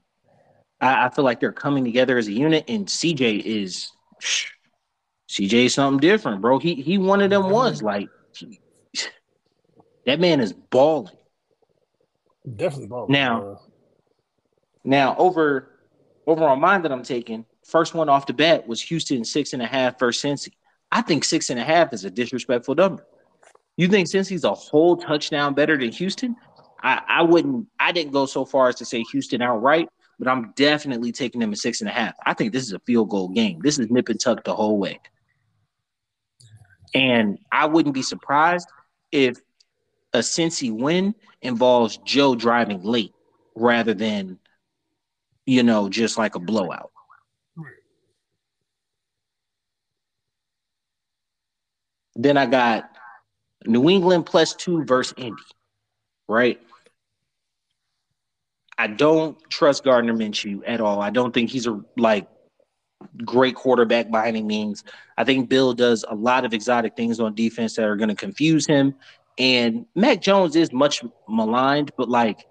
I, 0.81 1.07
I, 1.07 1.11
feel 1.11 1.25
like 1.25 1.39
they're 1.39 1.53
coming 1.53 1.85
together 1.85 2.17
as 2.17 2.29
a 2.29 2.33
unit, 2.33 2.65
and 2.69 2.87
CJ 2.87 3.43
is 3.45 3.91
CJ 5.29 5.67
is 5.67 5.75
something 5.75 6.01
different, 6.01 6.41
bro. 6.41 6.59
He 6.59 6.75
he 6.75 6.99
one 6.99 7.21
of 7.21 7.31
them 7.31 7.51
ones 7.51 7.83
like 7.83 8.09
that 10.07 10.21
man 10.21 10.41
is 10.41 10.53
balling. 10.53 11.15
Definitely 12.57 12.89
balling. 12.89 13.13
Now, 13.13 13.41
bro. 13.41 13.61
now 14.85 15.17
over 15.19 15.71
over 16.27 16.45
on 16.45 16.61
mine 16.61 16.83
that 16.83 16.93
I'm 16.93 17.03
taking, 17.03 17.45
first 17.67 17.95
one 17.95 18.09
off 18.09 18.27
the 18.27 18.33
bat 18.33 18.67
was 18.67 18.81
Houston 18.83 19.25
six 19.25 19.53
and 19.53 19.63
a 19.63 19.67
half 19.67 19.99
versus 19.99 20.23
Cincy. 20.23 20.53
I 20.93 21.03
think 21.03 21.25
six 21.25 21.51
and 21.51 21.59
a 21.59 21.65
half 21.65 21.93
is 21.93 22.05
a 22.05 22.11
disrespectful 22.11 22.75
number. 22.75 23.05
You 23.77 23.89
think 23.89 24.09
Cincy's 24.09 24.45
a 24.45 24.55
whole 24.55 24.97
touchdown 24.97 25.55
better 25.55 25.77
than 25.77 25.91
Houston? 25.93 26.37
I, 26.83 27.03
I 27.09 27.23
wouldn't. 27.23 27.67
I 27.81 27.93
didn't 27.93 28.13
go 28.13 28.27
so 28.27 28.45
far 28.45 28.69
as 28.69 28.77
to 28.77 28.85
say 28.85 29.03
Houston 29.13 29.43
outright, 29.43 29.89
but 30.19 30.29
I'm 30.29 30.53
definitely 30.57 31.13
taking 31.13 31.41
them 31.41 31.53
at 31.53 31.59
six 31.59 31.81
and 31.81 31.91
a 31.91 31.93
half. 31.93 32.15
I 32.25 32.35
think 32.35 32.53
this 32.53 32.63
is 32.63 32.73
a 32.73 32.79
field 32.81 33.11
goal 33.11 33.29
game. 33.29 33.61
This 33.61 33.79
is 33.79 33.91
nip 33.91 34.09
and 34.09 34.21
tuck 34.21 34.45
the 34.45 34.55
whole 34.55 34.79
way. 34.79 35.01
And 36.95 37.39
I 37.53 37.67
wouldn't 37.67 37.95
be 37.95 38.03
surprised 38.03 38.69
if 39.13 39.37
a 40.15 40.19
Cincy 40.21 40.73
win 40.73 41.15
involves 41.43 41.99
Joe 41.99 42.35
driving 42.35 42.83
late 42.83 43.13
rather 43.55 43.93
than, 43.93 44.39
you 45.45 45.63
know, 45.63 45.89
just 45.89 46.17
like 46.17 46.35
a 46.37 46.41
blowout. 46.41 46.93
Then 52.17 52.37
I 52.37 52.47
got 52.47 52.91
New 53.67 53.89
England 53.89 54.27
plus 54.27 54.55
two 54.55 54.85
versus 54.85 55.15
Indy, 55.17 55.43
right? 56.29 56.61
I 58.79 58.89
don't 58.89 59.39
trust 59.49 59.85
Gardner 59.85 60.13
Minshew 60.13 60.61
at 60.67 60.81
all. 60.81 61.01
I 61.01 61.11
don't 61.11 61.33
think 61.33 61.51
he's 61.51 61.67
a 61.67 61.81
like 61.97 62.29
great 63.25 63.55
quarterback 63.55 64.11
by 64.11 64.27
any 64.29 64.43
means. 64.43 64.85
I 65.17 65.25
think 65.25 65.49
Bill 65.49 65.73
does 65.73 66.05
a 66.09 66.15
lot 66.15 66.45
of 66.45 66.53
exotic 66.53 66.97
things 66.97 67.21
on 67.21 67.35
defense 67.35 67.77
that 67.77 67.85
are 67.85 67.97
going 67.97 68.09
to 68.09 68.15
confuse 68.15 68.67
him. 68.67 68.95
And 69.39 69.87
Mac 69.95 70.21
Jones 70.21 70.57
is 70.57 70.73
much 70.73 71.05
maligned, 71.29 71.91
but 71.97 72.09
like 72.09 72.47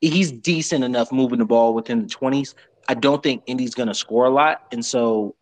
he's 0.00 0.32
decent 0.32 0.84
enough 0.84 1.12
moving 1.12 1.38
the 1.38 1.44
ball 1.44 1.74
within 1.74 2.00
the 2.00 2.06
20s. 2.08 2.54
I 2.88 2.94
don't 2.94 3.22
think 3.22 3.42
Indy's 3.46 3.74
going 3.74 3.88
to 3.88 3.94
score 3.94 4.26
a 4.26 4.30
lot. 4.30 4.62
And 4.72 4.84
so 4.84 5.34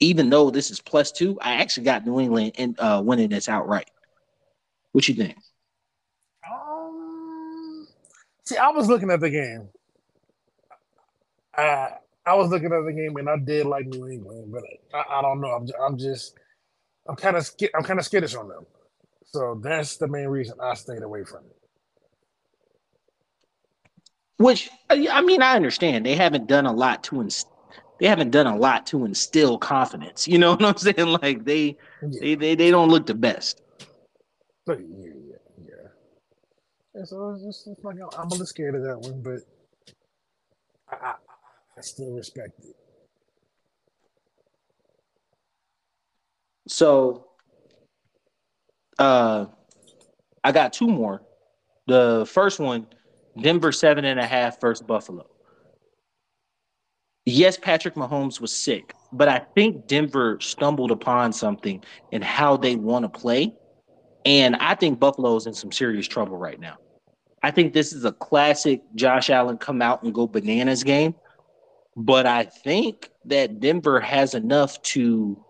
even 0.00 0.30
though 0.30 0.50
this 0.50 0.70
is 0.70 0.80
plus 0.80 1.12
two, 1.12 1.38
I 1.40 1.54
actually 1.54 1.84
got 1.84 2.06
New 2.06 2.20
England 2.20 2.52
in, 2.56 2.74
uh, 2.78 3.02
winning 3.04 3.28
this 3.28 3.48
outright. 3.48 3.90
What 4.92 5.08
you 5.08 5.14
think? 5.14 5.36
See, 8.44 8.56
I 8.58 8.70
was 8.70 8.88
looking 8.88 9.10
at 9.10 9.20
the 9.20 9.30
game. 9.30 9.68
I 11.56 11.92
I 12.26 12.34
was 12.34 12.50
looking 12.50 12.72
at 12.72 12.84
the 12.84 12.92
game 12.92 13.16
and 13.16 13.28
I 13.28 13.36
did 13.38 13.66
like 13.66 13.86
New 13.86 14.08
England, 14.08 14.52
but 14.52 14.62
I, 14.92 15.18
I 15.18 15.22
don't 15.22 15.40
know. 15.40 15.48
I'm 15.48 15.66
just, 15.66 15.78
I'm 15.80 15.98
just 15.98 16.34
I'm 17.08 17.16
kind 17.16 17.36
of 17.36 17.50
I'm 17.74 17.82
kind 17.82 17.98
of 17.98 18.04
skittish 18.04 18.34
on 18.34 18.48
them. 18.48 18.66
So 19.26 19.60
that's 19.62 19.96
the 19.96 20.08
main 20.08 20.28
reason 20.28 20.58
I 20.60 20.74
stayed 20.74 21.02
away 21.02 21.24
from 21.24 21.44
it. 21.46 21.56
Which 24.36 24.68
I 24.90 25.22
mean, 25.22 25.42
I 25.42 25.56
understand 25.56 26.04
they 26.04 26.16
haven't 26.16 26.46
done 26.46 26.66
a 26.66 26.72
lot 26.72 27.04
to 27.04 27.20
inst- 27.20 27.48
they 27.98 28.06
haven't 28.06 28.30
done 28.30 28.46
a 28.46 28.56
lot 28.56 28.86
to 28.86 29.04
instill 29.04 29.58
confidence. 29.58 30.26
You 30.26 30.38
know 30.38 30.50
what 30.56 30.64
I'm 30.64 30.76
saying? 30.76 31.18
Like 31.22 31.44
they 31.44 31.76
yeah. 32.02 32.20
they, 32.20 32.34
they 32.34 32.54
they 32.54 32.70
don't 32.70 32.88
look 32.88 33.06
the 33.06 33.14
best. 33.14 33.62
But 34.66 34.80
yeah, 34.80 35.14
and 36.94 37.08
so 37.08 37.30
it's 37.30 37.42
just 37.42 37.66
it's 37.66 37.84
like 37.84 37.96
I'm 38.16 38.28
a 38.28 38.30
little 38.30 38.46
scared 38.46 38.74
of 38.76 38.82
that 38.84 38.98
one, 39.00 39.20
but 39.20 39.40
I, 40.88 41.08
I, 41.08 41.14
I 41.76 41.80
still 41.80 42.12
respect 42.12 42.60
it. 42.60 42.76
So, 46.66 47.26
uh, 48.98 49.46
I 50.42 50.52
got 50.52 50.72
two 50.72 50.88
more. 50.88 51.22
The 51.86 52.26
first 52.30 52.58
one, 52.58 52.86
Denver 53.38 53.72
seven 53.72 54.04
and 54.04 54.18
a 54.18 54.26
half 54.26 54.60
versus 54.60 54.86
Buffalo. 54.86 55.26
Yes, 57.26 57.56
Patrick 57.56 57.94
Mahomes 57.94 58.40
was 58.40 58.54
sick, 58.54 58.94
but 59.12 59.28
I 59.28 59.38
think 59.54 59.86
Denver 59.86 60.38
stumbled 60.40 60.90
upon 60.90 61.32
something 61.32 61.82
in 62.12 62.20
how 62.20 62.56
they 62.56 62.76
want 62.76 63.04
to 63.04 63.08
play. 63.08 63.54
And 64.26 64.56
I 64.56 64.74
think 64.74 65.00
Buffalo's 65.00 65.46
in 65.46 65.54
some 65.54 65.72
serious 65.72 66.06
trouble 66.06 66.36
right 66.36 66.60
now. 66.60 66.76
I 67.42 67.50
think 67.50 67.72
this 67.72 67.92
is 67.92 68.04
a 68.04 68.12
classic 68.12 68.82
Josh 68.94 69.30
Allen 69.30 69.58
come 69.58 69.82
out 69.82 70.02
and 70.02 70.14
go 70.14 70.26
bananas 70.26 70.82
game. 70.82 71.14
But 71.96 72.26
I 72.26 72.44
think 72.44 73.10
that 73.26 73.60
Denver 73.60 74.00
has 74.00 74.34
enough 74.34 74.80
to 74.82 75.42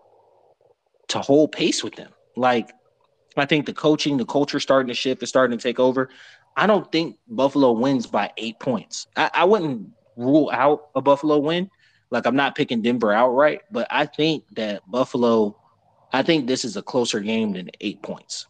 to 1.07 1.19
hold 1.19 1.51
pace 1.51 1.83
with 1.83 1.95
them. 1.95 2.11
Like 2.35 2.71
I 3.37 3.45
think 3.45 3.65
the 3.65 3.73
coaching, 3.73 4.17
the 4.17 4.25
culture 4.25 4.59
starting 4.59 4.87
to 4.89 4.93
shift, 4.93 5.23
is 5.23 5.29
starting 5.29 5.57
to 5.57 5.63
take 5.63 5.79
over. 5.79 6.09
I 6.55 6.67
don't 6.67 6.89
think 6.91 7.17
Buffalo 7.27 7.71
wins 7.71 8.07
by 8.07 8.31
eight 8.37 8.59
points. 8.59 9.07
I, 9.15 9.29
I 9.33 9.43
wouldn't 9.45 9.89
rule 10.15 10.49
out 10.53 10.89
a 10.95 11.01
Buffalo 11.01 11.37
win. 11.37 11.69
Like 12.11 12.25
I'm 12.25 12.35
not 12.35 12.55
picking 12.55 12.81
Denver 12.81 13.11
outright, 13.11 13.61
but 13.71 13.87
I 13.89 14.05
think 14.05 14.43
that 14.55 14.89
Buffalo, 14.89 15.59
I 16.13 16.23
think 16.23 16.47
this 16.47 16.63
is 16.63 16.77
a 16.77 16.81
closer 16.81 17.19
game 17.19 17.53
than 17.53 17.69
eight 17.81 18.01
points. 18.01 18.47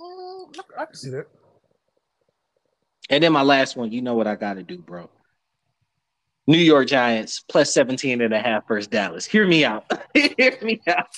Mm, 0.00 0.58
I 0.78 0.84
can 0.86 0.94
see 0.94 1.10
that. 1.10 1.26
And 3.10 3.22
then 3.22 3.32
my 3.32 3.42
last 3.42 3.76
one, 3.76 3.92
you 3.92 4.00
know 4.00 4.14
what 4.14 4.26
I 4.26 4.34
got 4.34 4.54
to 4.54 4.62
do, 4.62 4.78
bro. 4.78 5.10
New 6.46 6.58
York 6.58 6.88
Giants 6.88 7.40
plus 7.48 7.72
17 7.72 8.20
and 8.20 8.34
a 8.34 8.40
half 8.40 8.68
versus 8.68 8.86
Dallas. 8.86 9.24
Hear 9.24 9.46
me 9.46 9.64
out. 9.64 9.90
Hear 10.14 10.58
me 10.62 10.80
out. 10.86 11.16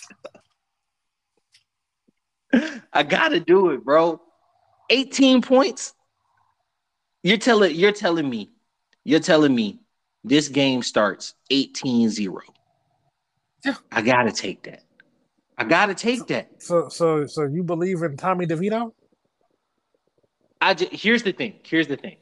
I 2.92 3.02
got 3.02 3.28
to 3.28 3.40
do 3.40 3.70
it, 3.70 3.84
bro. 3.84 4.20
18 4.90 5.42
points. 5.42 5.94
You're 7.26 7.38
telling 7.38 7.74
you're 7.74 7.90
telling 7.90 8.30
me. 8.30 8.52
You're 9.02 9.18
telling 9.18 9.52
me 9.52 9.80
this 10.22 10.46
game 10.46 10.80
starts 10.80 11.34
18-0. 11.50 12.38
Yeah. 13.64 13.74
I 13.90 14.00
got 14.02 14.22
to 14.22 14.32
take 14.32 14.62
that. 14.62 14.84
I 15.58 15.64
got 15.64 15.86
to 15.86 15.94
take 15.96 16.28
that. 16.28 16.62
So 16.62 16.88
so 16.88 17.26
so 17.26 17.42
you 17.42 17.64
believe 17.64 18.00
in 18.04 18.16
Tommy 18.16 18.46
DeVito? 18.46 18.92
I 20.60 20.74
just, 20.74 20.92
here's 20.92 21.24
the 21.24 21.32
thing. 21.32 21.54
Here's 21.64 21.88
the 21.88 21.96
thing. 21.96 22.18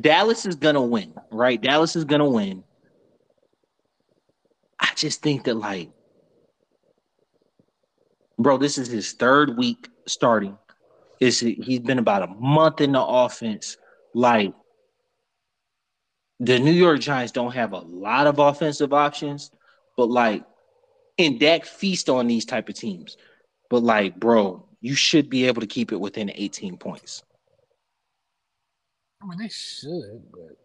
Dallas 0.00 0.46
is 0.46 0.56
gonna 0.56 0.82
win, 0.82 1.14
right? 1.30 1.62
Dallas 1.62 1.94
is 1.94 2.04
gonna 2.04 2.28
win. 2.28 2.64
I 4.80 4.90
just 4.96 5.22
think 5.22 5.44
that 5.44 5.54
like, 5.54 5.90
bro, 8.36 8.58
this 8.58 8.78
is 8.78 8.88
his 8.88 9.12
third 9.12 9.56
week 9.56 9.88
starting. 10.06 10.58
Is 11.20 11.38
he's 11.38 11.80
been 11.80 12.00
about 12.00 12.22
a 12.22 12.26
month 12.26 12.80
in 12.80 12.90
the 12.90 13.02
offense. 13.02 13.76
Like 14.14 14.54
the 16.40 16.58
New 16.58 16.72
York 16.72 17.00
Giants 17.00 17.32
don't 17.32 17.54
have 17.54 17.72
a 17.72 17.80
lot 17.80 18.26
of 18.26 18.38
offensive 18.38 18.92
options, 18.92 19.50
but 19.96 20.08
like, 20.08 20.44
and 21.18 21.40
Dak 21.40 21.64
feast 21.64 22.08
on 22.08 22.26
these 22.26 22.44
type 22.44 22.68
of 22.68 22.74
teams. 22.74 23.16
But 23.70 23.82
like, 23.82 24.18
bro, 24.18 24.66
you 24.80 24.94
should 24.94 25.28
be 25.28 25.46
able 25.46 25.60
to 25.60 25.66
keep 25.66 25.92
it 25.92 26.00
within 26.00 26.30
18 26.34 26.76
points. 26.76 27.22
I 29.20 29.26
mean, 29.26 29.38
they 29.38 29.48
should, 29.48 30.22
but 30.30 30.56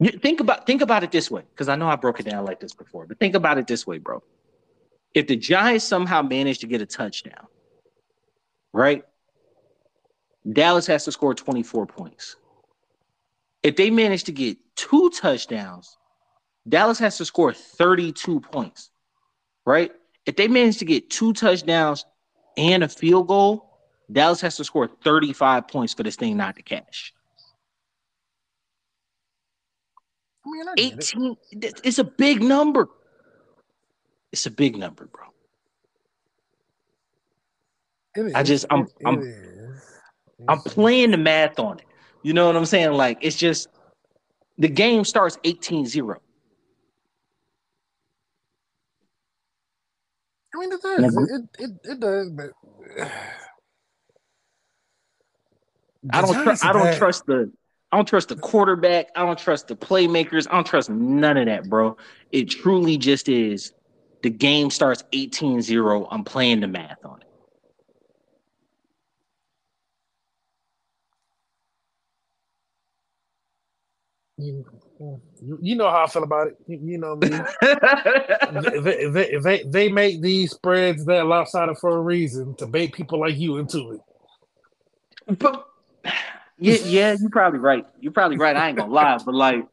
you 0.00 0.18
think 0.18 0.40
about 0.40 0.66
think 0.66 0.80
about 0.80 1.04
it 1.04 1.10
this 1.10 1.30
way, 1.30 1.42
because 1.50 1.68
I 1.68 1.76
know 1.76 1.88
I 1.88 1.96
broke 1.96 2.20
it 2.20 2.26
down 2.26 2.44
like 2.44 2.60
this 2.60 2.72
before, 2.72 3.06
but 3.06 3.18
think 3.18 3.34
about 3.34 3.58
it 3.58 3.66
this 3.66 3.86
way, 3.86 3.98
bro. 3.98 4.22
If 5.12 5.26
the 5.26 5.36
Giants 5.36 5.84
somehow 5.84 6.22
manage 6.22 6.60
to 6.60 6.66
get 6.66 6.80
a 6.80 6.86
touchdown, 6.86 7.46
right? 8.72 9.04
Dallas 10.50 10.86
has 10.86 11.04
to 11.04 11.12
score 11.12 11.34
24 11.34 11.86
points. 11.86 12.36
If 13.62 13.76
they 13.76 13.90
manage 13.90 14.24
to 14.24 14.32
get 14.32 14.58
two 14.76 15.10
touchdowns, 15.10 15.96
Dallas 16.68 16.98
has 16.98 17.16
to 17.18 17.24
score 17.24 17.52
32 17.52 18.40
points, 18.40 18.90
right? 19.66 19.90
If 20.26 20.36
they 20.36 20.48
manage 20.48 20.78
to 20.78 20.84
get 20.84 21.10
two 21.10 21.32
touchdowns 21.32 22.04
and 22.56 22.84
a 22.84 22.88
field 22.88 23.28
goal, 23.28 23.68
Dallas 24.10 24.40
has 24.40 24.56
to 24.56 24.64
score 24.64 24.88
35 25.04 25.68
points 25.68 25.94
for 25.94 26.02
this 26.02 26.16
thing 26.16 26.36
not 26.36 26.56
to 26.56 26.62
cash. 26.62 27.12
I 30.46 30.50
mean, 30.50 30.68
I 30.68 30.74
18 30.78 31.36
it. 31.50 31.80
it's 31.84 31.98
a 31.98 32.04
big 32.04 32.42
number. 32.42 32.88
It's 34.32 34.46
a 34.46 34.50
big 34.50 34.76
number, 34.76 35.06
bro. 35.06 35.24
I 38.34 38.42
just 38.42 38.66
I'm 38.70 38.86
I'm 39.04 39.20
is. 39.20 39.82
I'm 40.48 40.60
playing 40.60 41.10
the 41.10 41.16
math 41.16 41.58
on 41.58 41.78
it. 41.78 41.87
You 42.22 42.32
know 42.32 42.46
what 42.46 42.56
I'm 42.56 42.66
saying? 42.66 42.92
Like 42.92 43.18
it's 43.20 43.36
just 43.36 43.68
the 44.58 44.68
game 44.68 45.04
starts 45.04 45.36
18-0. 45.44 46.16
I 50.54 50.58
mean, 50.58 50.72
it 50.72 50.82
does. 50.82 51.16
It, 51.30 51.42
it, 51.58 51.70
it 51.84 52.00
does, 52.00 52.30
but 52.30 52.50
I 56.12 56.20
don't 56.22 56.42
trust 56.42 56.64
I 56.64 56.72
don't 56.72 56.96
trust 56.96 57.26
the 57.26 57.52
I 57.90 57.96
don't 57.96 58.06
trust 58.06 58.28
the 58.28 58.36
quarterback. 58.36 59.08
I 59.16 59.24
don't 59.24 59.38
trust 59.38 59.68
the 59.68 59.76
playmakers. 59.76 60.46
I 60.50 60.54
don't 60.54 60.66
trust 60.66 60.90
none 60.90 61.36
of 61.36 61.46
that, 61.46 61.68
bro. 61.68 61.96
It 62.32 62.50
truly 62.50 62.98
just 62.98 63.28
is 63.28 63.72
the 64.22 64.30
game 64.30 64.70
starts 64.70 65.04
18-0. 65.12 66.08
I'm 66.10 66.24
playing 66.24 66.60
the 66.60 66.66
math 66.66 67.04
on 67.04 67.20
it. 67.20 67.27
You, 74.38 74.64
you- 75.40 75.58
you 75.60 75.76
know 75.76 75.88
how 75.90 76.04
I 76.04 76.06
feel 76.08 76.22
about 76.24 76.48
it. 76.48 76.56
You, 76.66 76.80
you 76.82 76.98
know 76.98 77.14
me. 77.16 77.28
they, 78.82 79.06
they, 79.10 79.36
they, 79.38 79.62
they 79.64 79.88
make 79.88 80.20
these 80.20 80.50
spreads 80.52 81.04
that 81.06 81.26
lopsided 81.26 81.78
for 81.78 81.96
a 81.96 82.00
reason 82.00 82.54
to 82.56 82.66
bait 82.66 82.92
people 82.92 83.20
like 83.20 83.36
you 83.36 83.58
into 83.58 83.92
it. 83.92 85.38
But 85.38 85.66
yeah, 86.58 86.76
yeah, 86.84 87.16
you're 87.20 87.30
probably 87.30 87.60
right. 87.60 87.86
You're 88.00 88.12
probably 88.12 88.36
right. 88.38 88.56
I 88.56 88.68
ain't 88.68 88.78
gonna 88.78 88.92
lie, 88.92 89.18
but 89.24 89.34
like, 89.34 89.66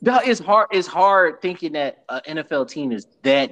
no, 0.00 0.20
it's 0.24 0.38
hard. 0.40 0.68
It's 0.70 0.86
hard 0.86 1.40
thinking 1.42 1.72
that 1.72 2.04
an 2.08 2.36
NFL 2.36 2.68
team 2.68 2.92
is 2.92 3.06
that 3.22 3.50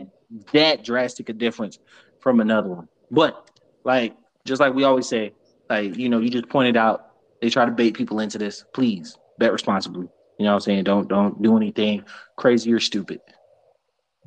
that 0.53 0.85
drastic 0.85 1.29
a 1.29 1.33
difference 1.33 1.79
from 2.21 2.41
another 2.41 2.69
one. 2.69 2.89
But 3.11 3.51
like, 3.85 4.17
just 4.45 4.61
like 4.61 4.75
we 4.75 4.85
always 4.85 5.09
say, 5.09 5.33
like 5.71 5.97
you 5.97 6.09
know, 6.09 6.21
you 6.21 6.31
just 6.31 6.49
pointed 6.49 6.77
out 6.77 7.11
they 7.41 7.51
try 7.51 7.65
to 7.65 7.73
bait 7.73 7.95
people 7.95 8.21
into 8.21 8.39
this. 8.39 8.65
Please 8.73 9.17
bet 9.39 9.53
responsibly. 9.53 10.09
You 10.39 10.45
know 10.45 10.51
what 10.51 10.55
I'm 10.57 10.61
saying? 10.61 10.85
Don't 10.85 11.09
don't 11.09 11.41
do 11.43 11.57
anything 11.57 12.05
crazy 12.37 12.73
or 12.73 12.81
stupid. 12.81 13.21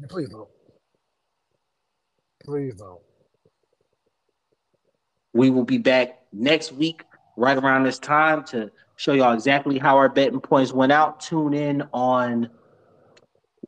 Please 0.09 0.29
don't. 0.29 0.47
Please 2.43 2.75
don't. 2.75 3.01
We 5.33 5.49
will 5.49 5.65
be 5.65 5.77
back 5.77 6.19
next 6.33 6.71
week, 6.71 7.03
right 7.37 7.57
around 7.57 7.83
this 7.83 7.99
time, 7.99 8.43
to 8.45 8.71
show 8.95 9.13
y'all 9.13 9.33
exactly 9.33 9.77
how 9.77 9.97
our 9.97 10.09
betting 10.09 10.39
points 10.39 10.73
went 10.73 10.91
out. 10.91 11.19
Tune 11.19 11.53
in 11.53 11.83
on 11.93 12.49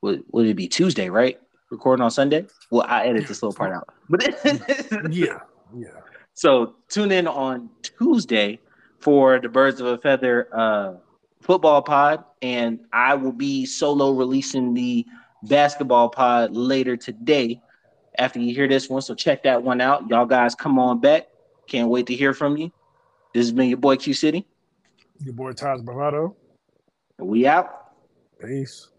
would, 0.02 0.24
would 0.32 0.48
it 0.48 0.56
be 0.56 0.68
Tuesday, 0.68 1.10
right? 1.10 1.40
Recording 1.70 2.04
on 2.04 2.12
Sunday. 2.12 2.48
Well, 2.72 2.86
I 2.88 3.06
edit 3.06 3.28
this 3.28 3.42
little 3.44 3.56
part 3.56 3.72
out, 3.72 3.88
but 4.10 4.24
Yeah, 5.12 5.40
yeah. 5.76 5.88
so 6.34 6.76
tune 6.90 7.12
in 7.12 7.28
on 7.28 7.70
Tuesday 7.82 8.60
for 9.00 9.40
the 9.40 9.48
Birds 9.48 9.80
of 9.80 9.88
a 9.88 9.98
Feather 10.00 10.50
uh, 10.54 10.96
football 11.42 11.82
pod, 11.82 12.24
and 12.42 12.80
I 12.94 13.16
will 13.16 13.32
be 13.32 13.66
solo 13.66 14.12
releasing 14.12 14.74
the 14.74 15.06
basketball 15.44 16.10
pod 16.10 16.56
later 16.56 16.96
today. 16.96 17.62
After 18.18 18.40
you 18.40 18.54
hear 18.54 18.68
this 18.68 18.90
one, 18.90 19.02
so 19.02 19.16
check 19.16 19.44
that 19.44 19.64
one 19.64 19.82
out. 19.82 20.08
Y'all 20.10 20.26
guys, 20.26 20.54
come 20.54 20.78
on 20.80 21.00
back. 21.00 21.28
Can't 21.68 21.90
wait 21.90 22.08
to 22.08 22.16
hear 22.16 22.34
from 22.34 22.58
you. 22.58 22.72
This 23.34 23.46
has 23.46 23.54
been 23.54 23.70
your 23.70 23.78
boy 23.78 23.96
Q 23.96 24.14
City. 24.14 24.46
Your 25.20 25.34
boy 25.34 25.54
Taj 25.54 25.82
Bravado. 25.82 26.36
We 27.18 27.48
out. 27.48 27.94
Peace. 28.42 28.90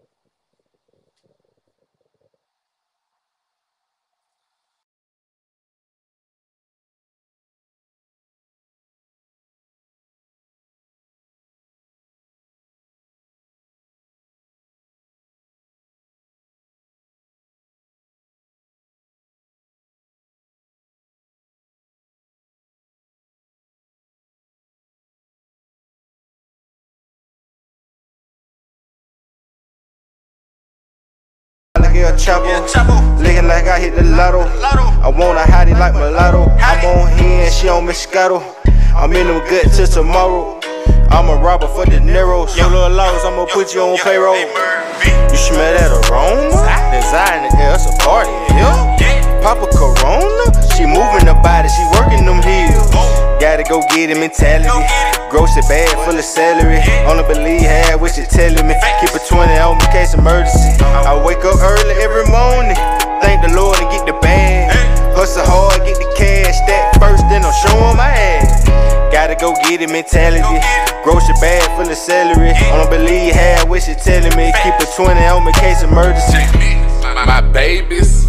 Like 31.93 32.15
a 32.15 32.17
chopper, 32.17 33.21
looking 33.21 33.45
like 33.45 33.67
I 33.67 33.79
hit 33.79 33.93
the 33.95 34.01
lotto. 34.01 34.39
I 34.41 35.09
want 35.09 35.37
a 35.37 35.43
hottie 35.43 35.77
like 35.77 35.93
mulatto. 35.93 36.49
I'm 36.57 36.83
on 36.85 37.19
here 37.19 37.45
and 37.45 37.53
she 37.53 37.69
on 37.69 37.85
Moscato. 37.85 38.41
I'm 38.95 39.13
in 39.13 39.27
them 39.27 39.47
good 39.47 39.71
till 39.71 39.85
tomorrow. 39.85 40.59
I'm 41.11 41.29
a 41.29 41.39
robber 41.39 41.67
for 41.67 41.85
the 41.85 41.99
Neros. 41.99 42.57
Your 42.57 42.71
little 42.71 42.89
loss, 42.89 43.23
I'ma 43.23 43.45
put 43.45 43.75
you 43.75 43.81
on 43.81 43.99
payroll. 43.99 44.33
You 44.33 45.37
smell 45.37 45.77
that 45.77 46.09
aroma? 46.09 46.49
Design 46.89 47.47
the 47.47 47.57
air, 47.61 47.75
it's 47.75 47.85
a 47.85 47.95
party 48.03 48.31
here. 48.55 48.92
Papa 49.43 49.67
Corona, 49.75 50.45
she 50.71 50.87
moving 50.87 51.27
the 51.27 51.35
body, 51.43 51.67
she 51.67 51.83
working 51.99 52.23
them 52.23 52.39
heels. 52.39 52.87
Gotta 53.43 53.67
go 53.67 53.83
get 53.91 54.07
it 54.09 54.15
mentality. 54.15 54.71
Grocery 55.27 55.67
bag 55.67 55.91
full 56.07 56.15
of 56.15 56.23
celery. 56.23 56.79
Only 57.03 57.27
believe 57.27 57.67
half 57.67 57.99
what 57.99 58.15
you 58.15 58.23
telling 58.23 58.63
me. 58.63 58.71
Keep 59.03 59.11
a 59.11 59.19
20 59.19 59.51
on 59.59 59.75
me, 59.75 59.85
case 59.91 60.15
emergency. 60.15 60.79
I 60.79 61.11
wake 61.19 61.43
up 61.43 61.59
early 61.59 61.95
every 61.99 62.23
morning. 62.31 62.79
Thank 63.19 63.43
the 63.43 63.51
Lord 63.51 63.75
and 63.83 63.91
get 63.91 64.07
the 64.07 64.15
bag. 64.23 64.71
Hustle 65.11 65.43
hard, 65.43 65.83
get 65.83 65.99
the 65.99 66.07
cash. 66.15 66.55
Stack 66.63 66.95
first, 67.03 67.27
then 67.27 67.43
I'm 67.43 67.51
showing 67.67 67.99
my 67.99 68.15
ass. 68.15 68.63
Gotta 69.11 69.35
go 69.35 69.51
get 69.67 69.83
it 69.83 69.91
mentality. 69.91 70.63
Grocery 71.03 71.35
bag 71.43 71.67
full 71.75 71.91
of 71.91 71.99
celery. 71.99 72.55
Only 72.71 72.87
believe 72.95 73.35
half 73.35 73.67
what 73.67 73.83
you 73.91 73.95
telling 73.99 74.31
me. 74.39 74.55
Keep 74.63 74.79
a 74.79 74.87
20 74.95 75.19
on 75.27 75.43
me, 75.43 75.51
case 75.59 75.83
emergency. 75.83 76.39
My 77.27 77.41
babies, 77.41 78.25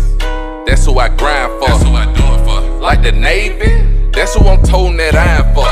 that's 0.66 0.87
who 0.87 0.98
I 0.98 1.09
grind 1.09 1.53
for. 1.61 1.68
That's 1.68 1.83
who 1.83 1.94
I 1.94 2.05
do 2.07 2.24
it 2.35 2.44
for. 2.44 2.81
Like 2.81 3.03
the 3.03 3.12
Navy, 3.12 4.11
that's 4.12 4.35
who 4.35 4.46
I'm 4.46 4.62
toting 4.62 4.96
that 4.98 5.14
iron 5.14 5.55
for. 5.55 5.68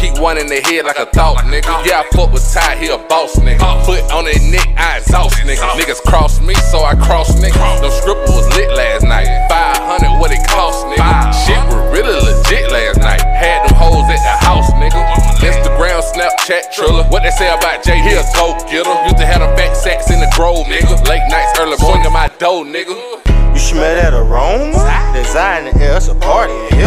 Keep 0.00 0.16
one 0.16 0.40
in 0.40 0.48
the 0.48 0.60
head 0.64 0.88
like 0.88 0.96
a 0.96 1.04
thought, 1.04 1.44
nigga. 1.44 1.68
Yeah, 1.84 2.00
I 2.00 2.08
fuck 2.16 2.32
with 2.32 2.40
Ty, 2.40 2.76
he 2.80 2.88
a 2.88 2.96
boss, 2.96 3.36
nigga. 3.36 3.60
Put 3.84 4.00
on 4.08 4.24
their 4.24 4.40
neck, 4.48 4.64
I 4.72 4.96
exhaust, 4.96 5.36
nigga. 5.44 5.60
Niggas 5.76 6.00
cross 6.08 6.40
me, 6.40 6.54
so 6.72 6.80
I 6.80 6.96
cross 6.96 7.36
nigga. 7.36 7.60
No 7.84 7.92
stripper 7.92 8.32
was 8.32 8.48
lit 8.56 8.72
last 8.72 9.04
night. 9.04 9.28
500 9.52 10.16
what 10.16 10.32
it 10.32 10.40
cost, 10.48 10.88
nigga. 10.88 11.04
Shit 11.44 11.60
was 11.68 11.84
really 11.92 12.16
legit 12.16 12.72
last 12.72 12.96
night. 13.04 13.20
Had 13.20 13.68
them 13.68 13.76
hoes 13.76 14.08
at 14.08 14.24
the 14.24 14.36
house, 14.40 14.72
nigga. 14.80 15.00
Instagram, 15.44 16.00
Snapchat, 16.16 16.72
Triller. 16.72 17.04
What 17.12 17.22
they 17.22 17.30
say 17.36 17.52
about 17.52 17.84
Jay, 17.84 18.00
he 18.00 18.16
a 18.16 18.24
go 18.32 18.56
getter. 18.72 18.88
Used 19.04 19.20
to 19.20 19.26
have 19.28 19.44
them 19.44 19.52
fat 19.52 19.76
sacks 19.76 20.08
in 20.08 20.20
the 20.20 20.32
grove, 20.32 20.64
nigga. 20.64 20.96
Late 21.08 21.28
nights, 21.28 21.60
early 21.60 21.76
morning, 21.80 22.12
my 22.12 22.32
dough, 22.40 22.64
nigga. 22.64 23.29
You 23.52 23.58
smell 23.58 23.94
that 23.94 24.14
aroma? 24.14 24.78
Design 25.14 25.64
the 25.66 25.82
air, 25.82 25.96
it's 25.96 26.08
a 26.08 26.14
party 26.14 26.54
here. 26.74 26.86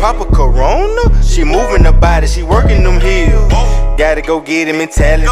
Papa 0.00 0.26
Corona, 0.26 1.22
she 1.22 1.42
moving 1.44 1.82
the 1.82 1.92
body, 1.92 2.26
she 2.26 2.42
working 2.42 2.82
them 2.82 3.00
heels. 3.00 3.50
Gotta 3.96 4.20
go 4.20 4.40
get 4.40 4.68
it 4.68 4.74
mentality. 4.74 5.26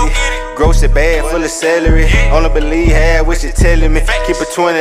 Gross 0.57 0.83
it 0.83 0.95
bad, 0.95 1.31
full 1.31 1.43
of 1.43 1.51
celery. 1.51 2.07
Only 2.31 2.49
believe 2.49 2.93
half 2.93 3.27
what 3.27 3.39
she 3.41 3.51
telling 3.51 3.93
me. 3.93 4.01
Keep 4.27 4.37
a 4.37 4.47
20 4.47 4.79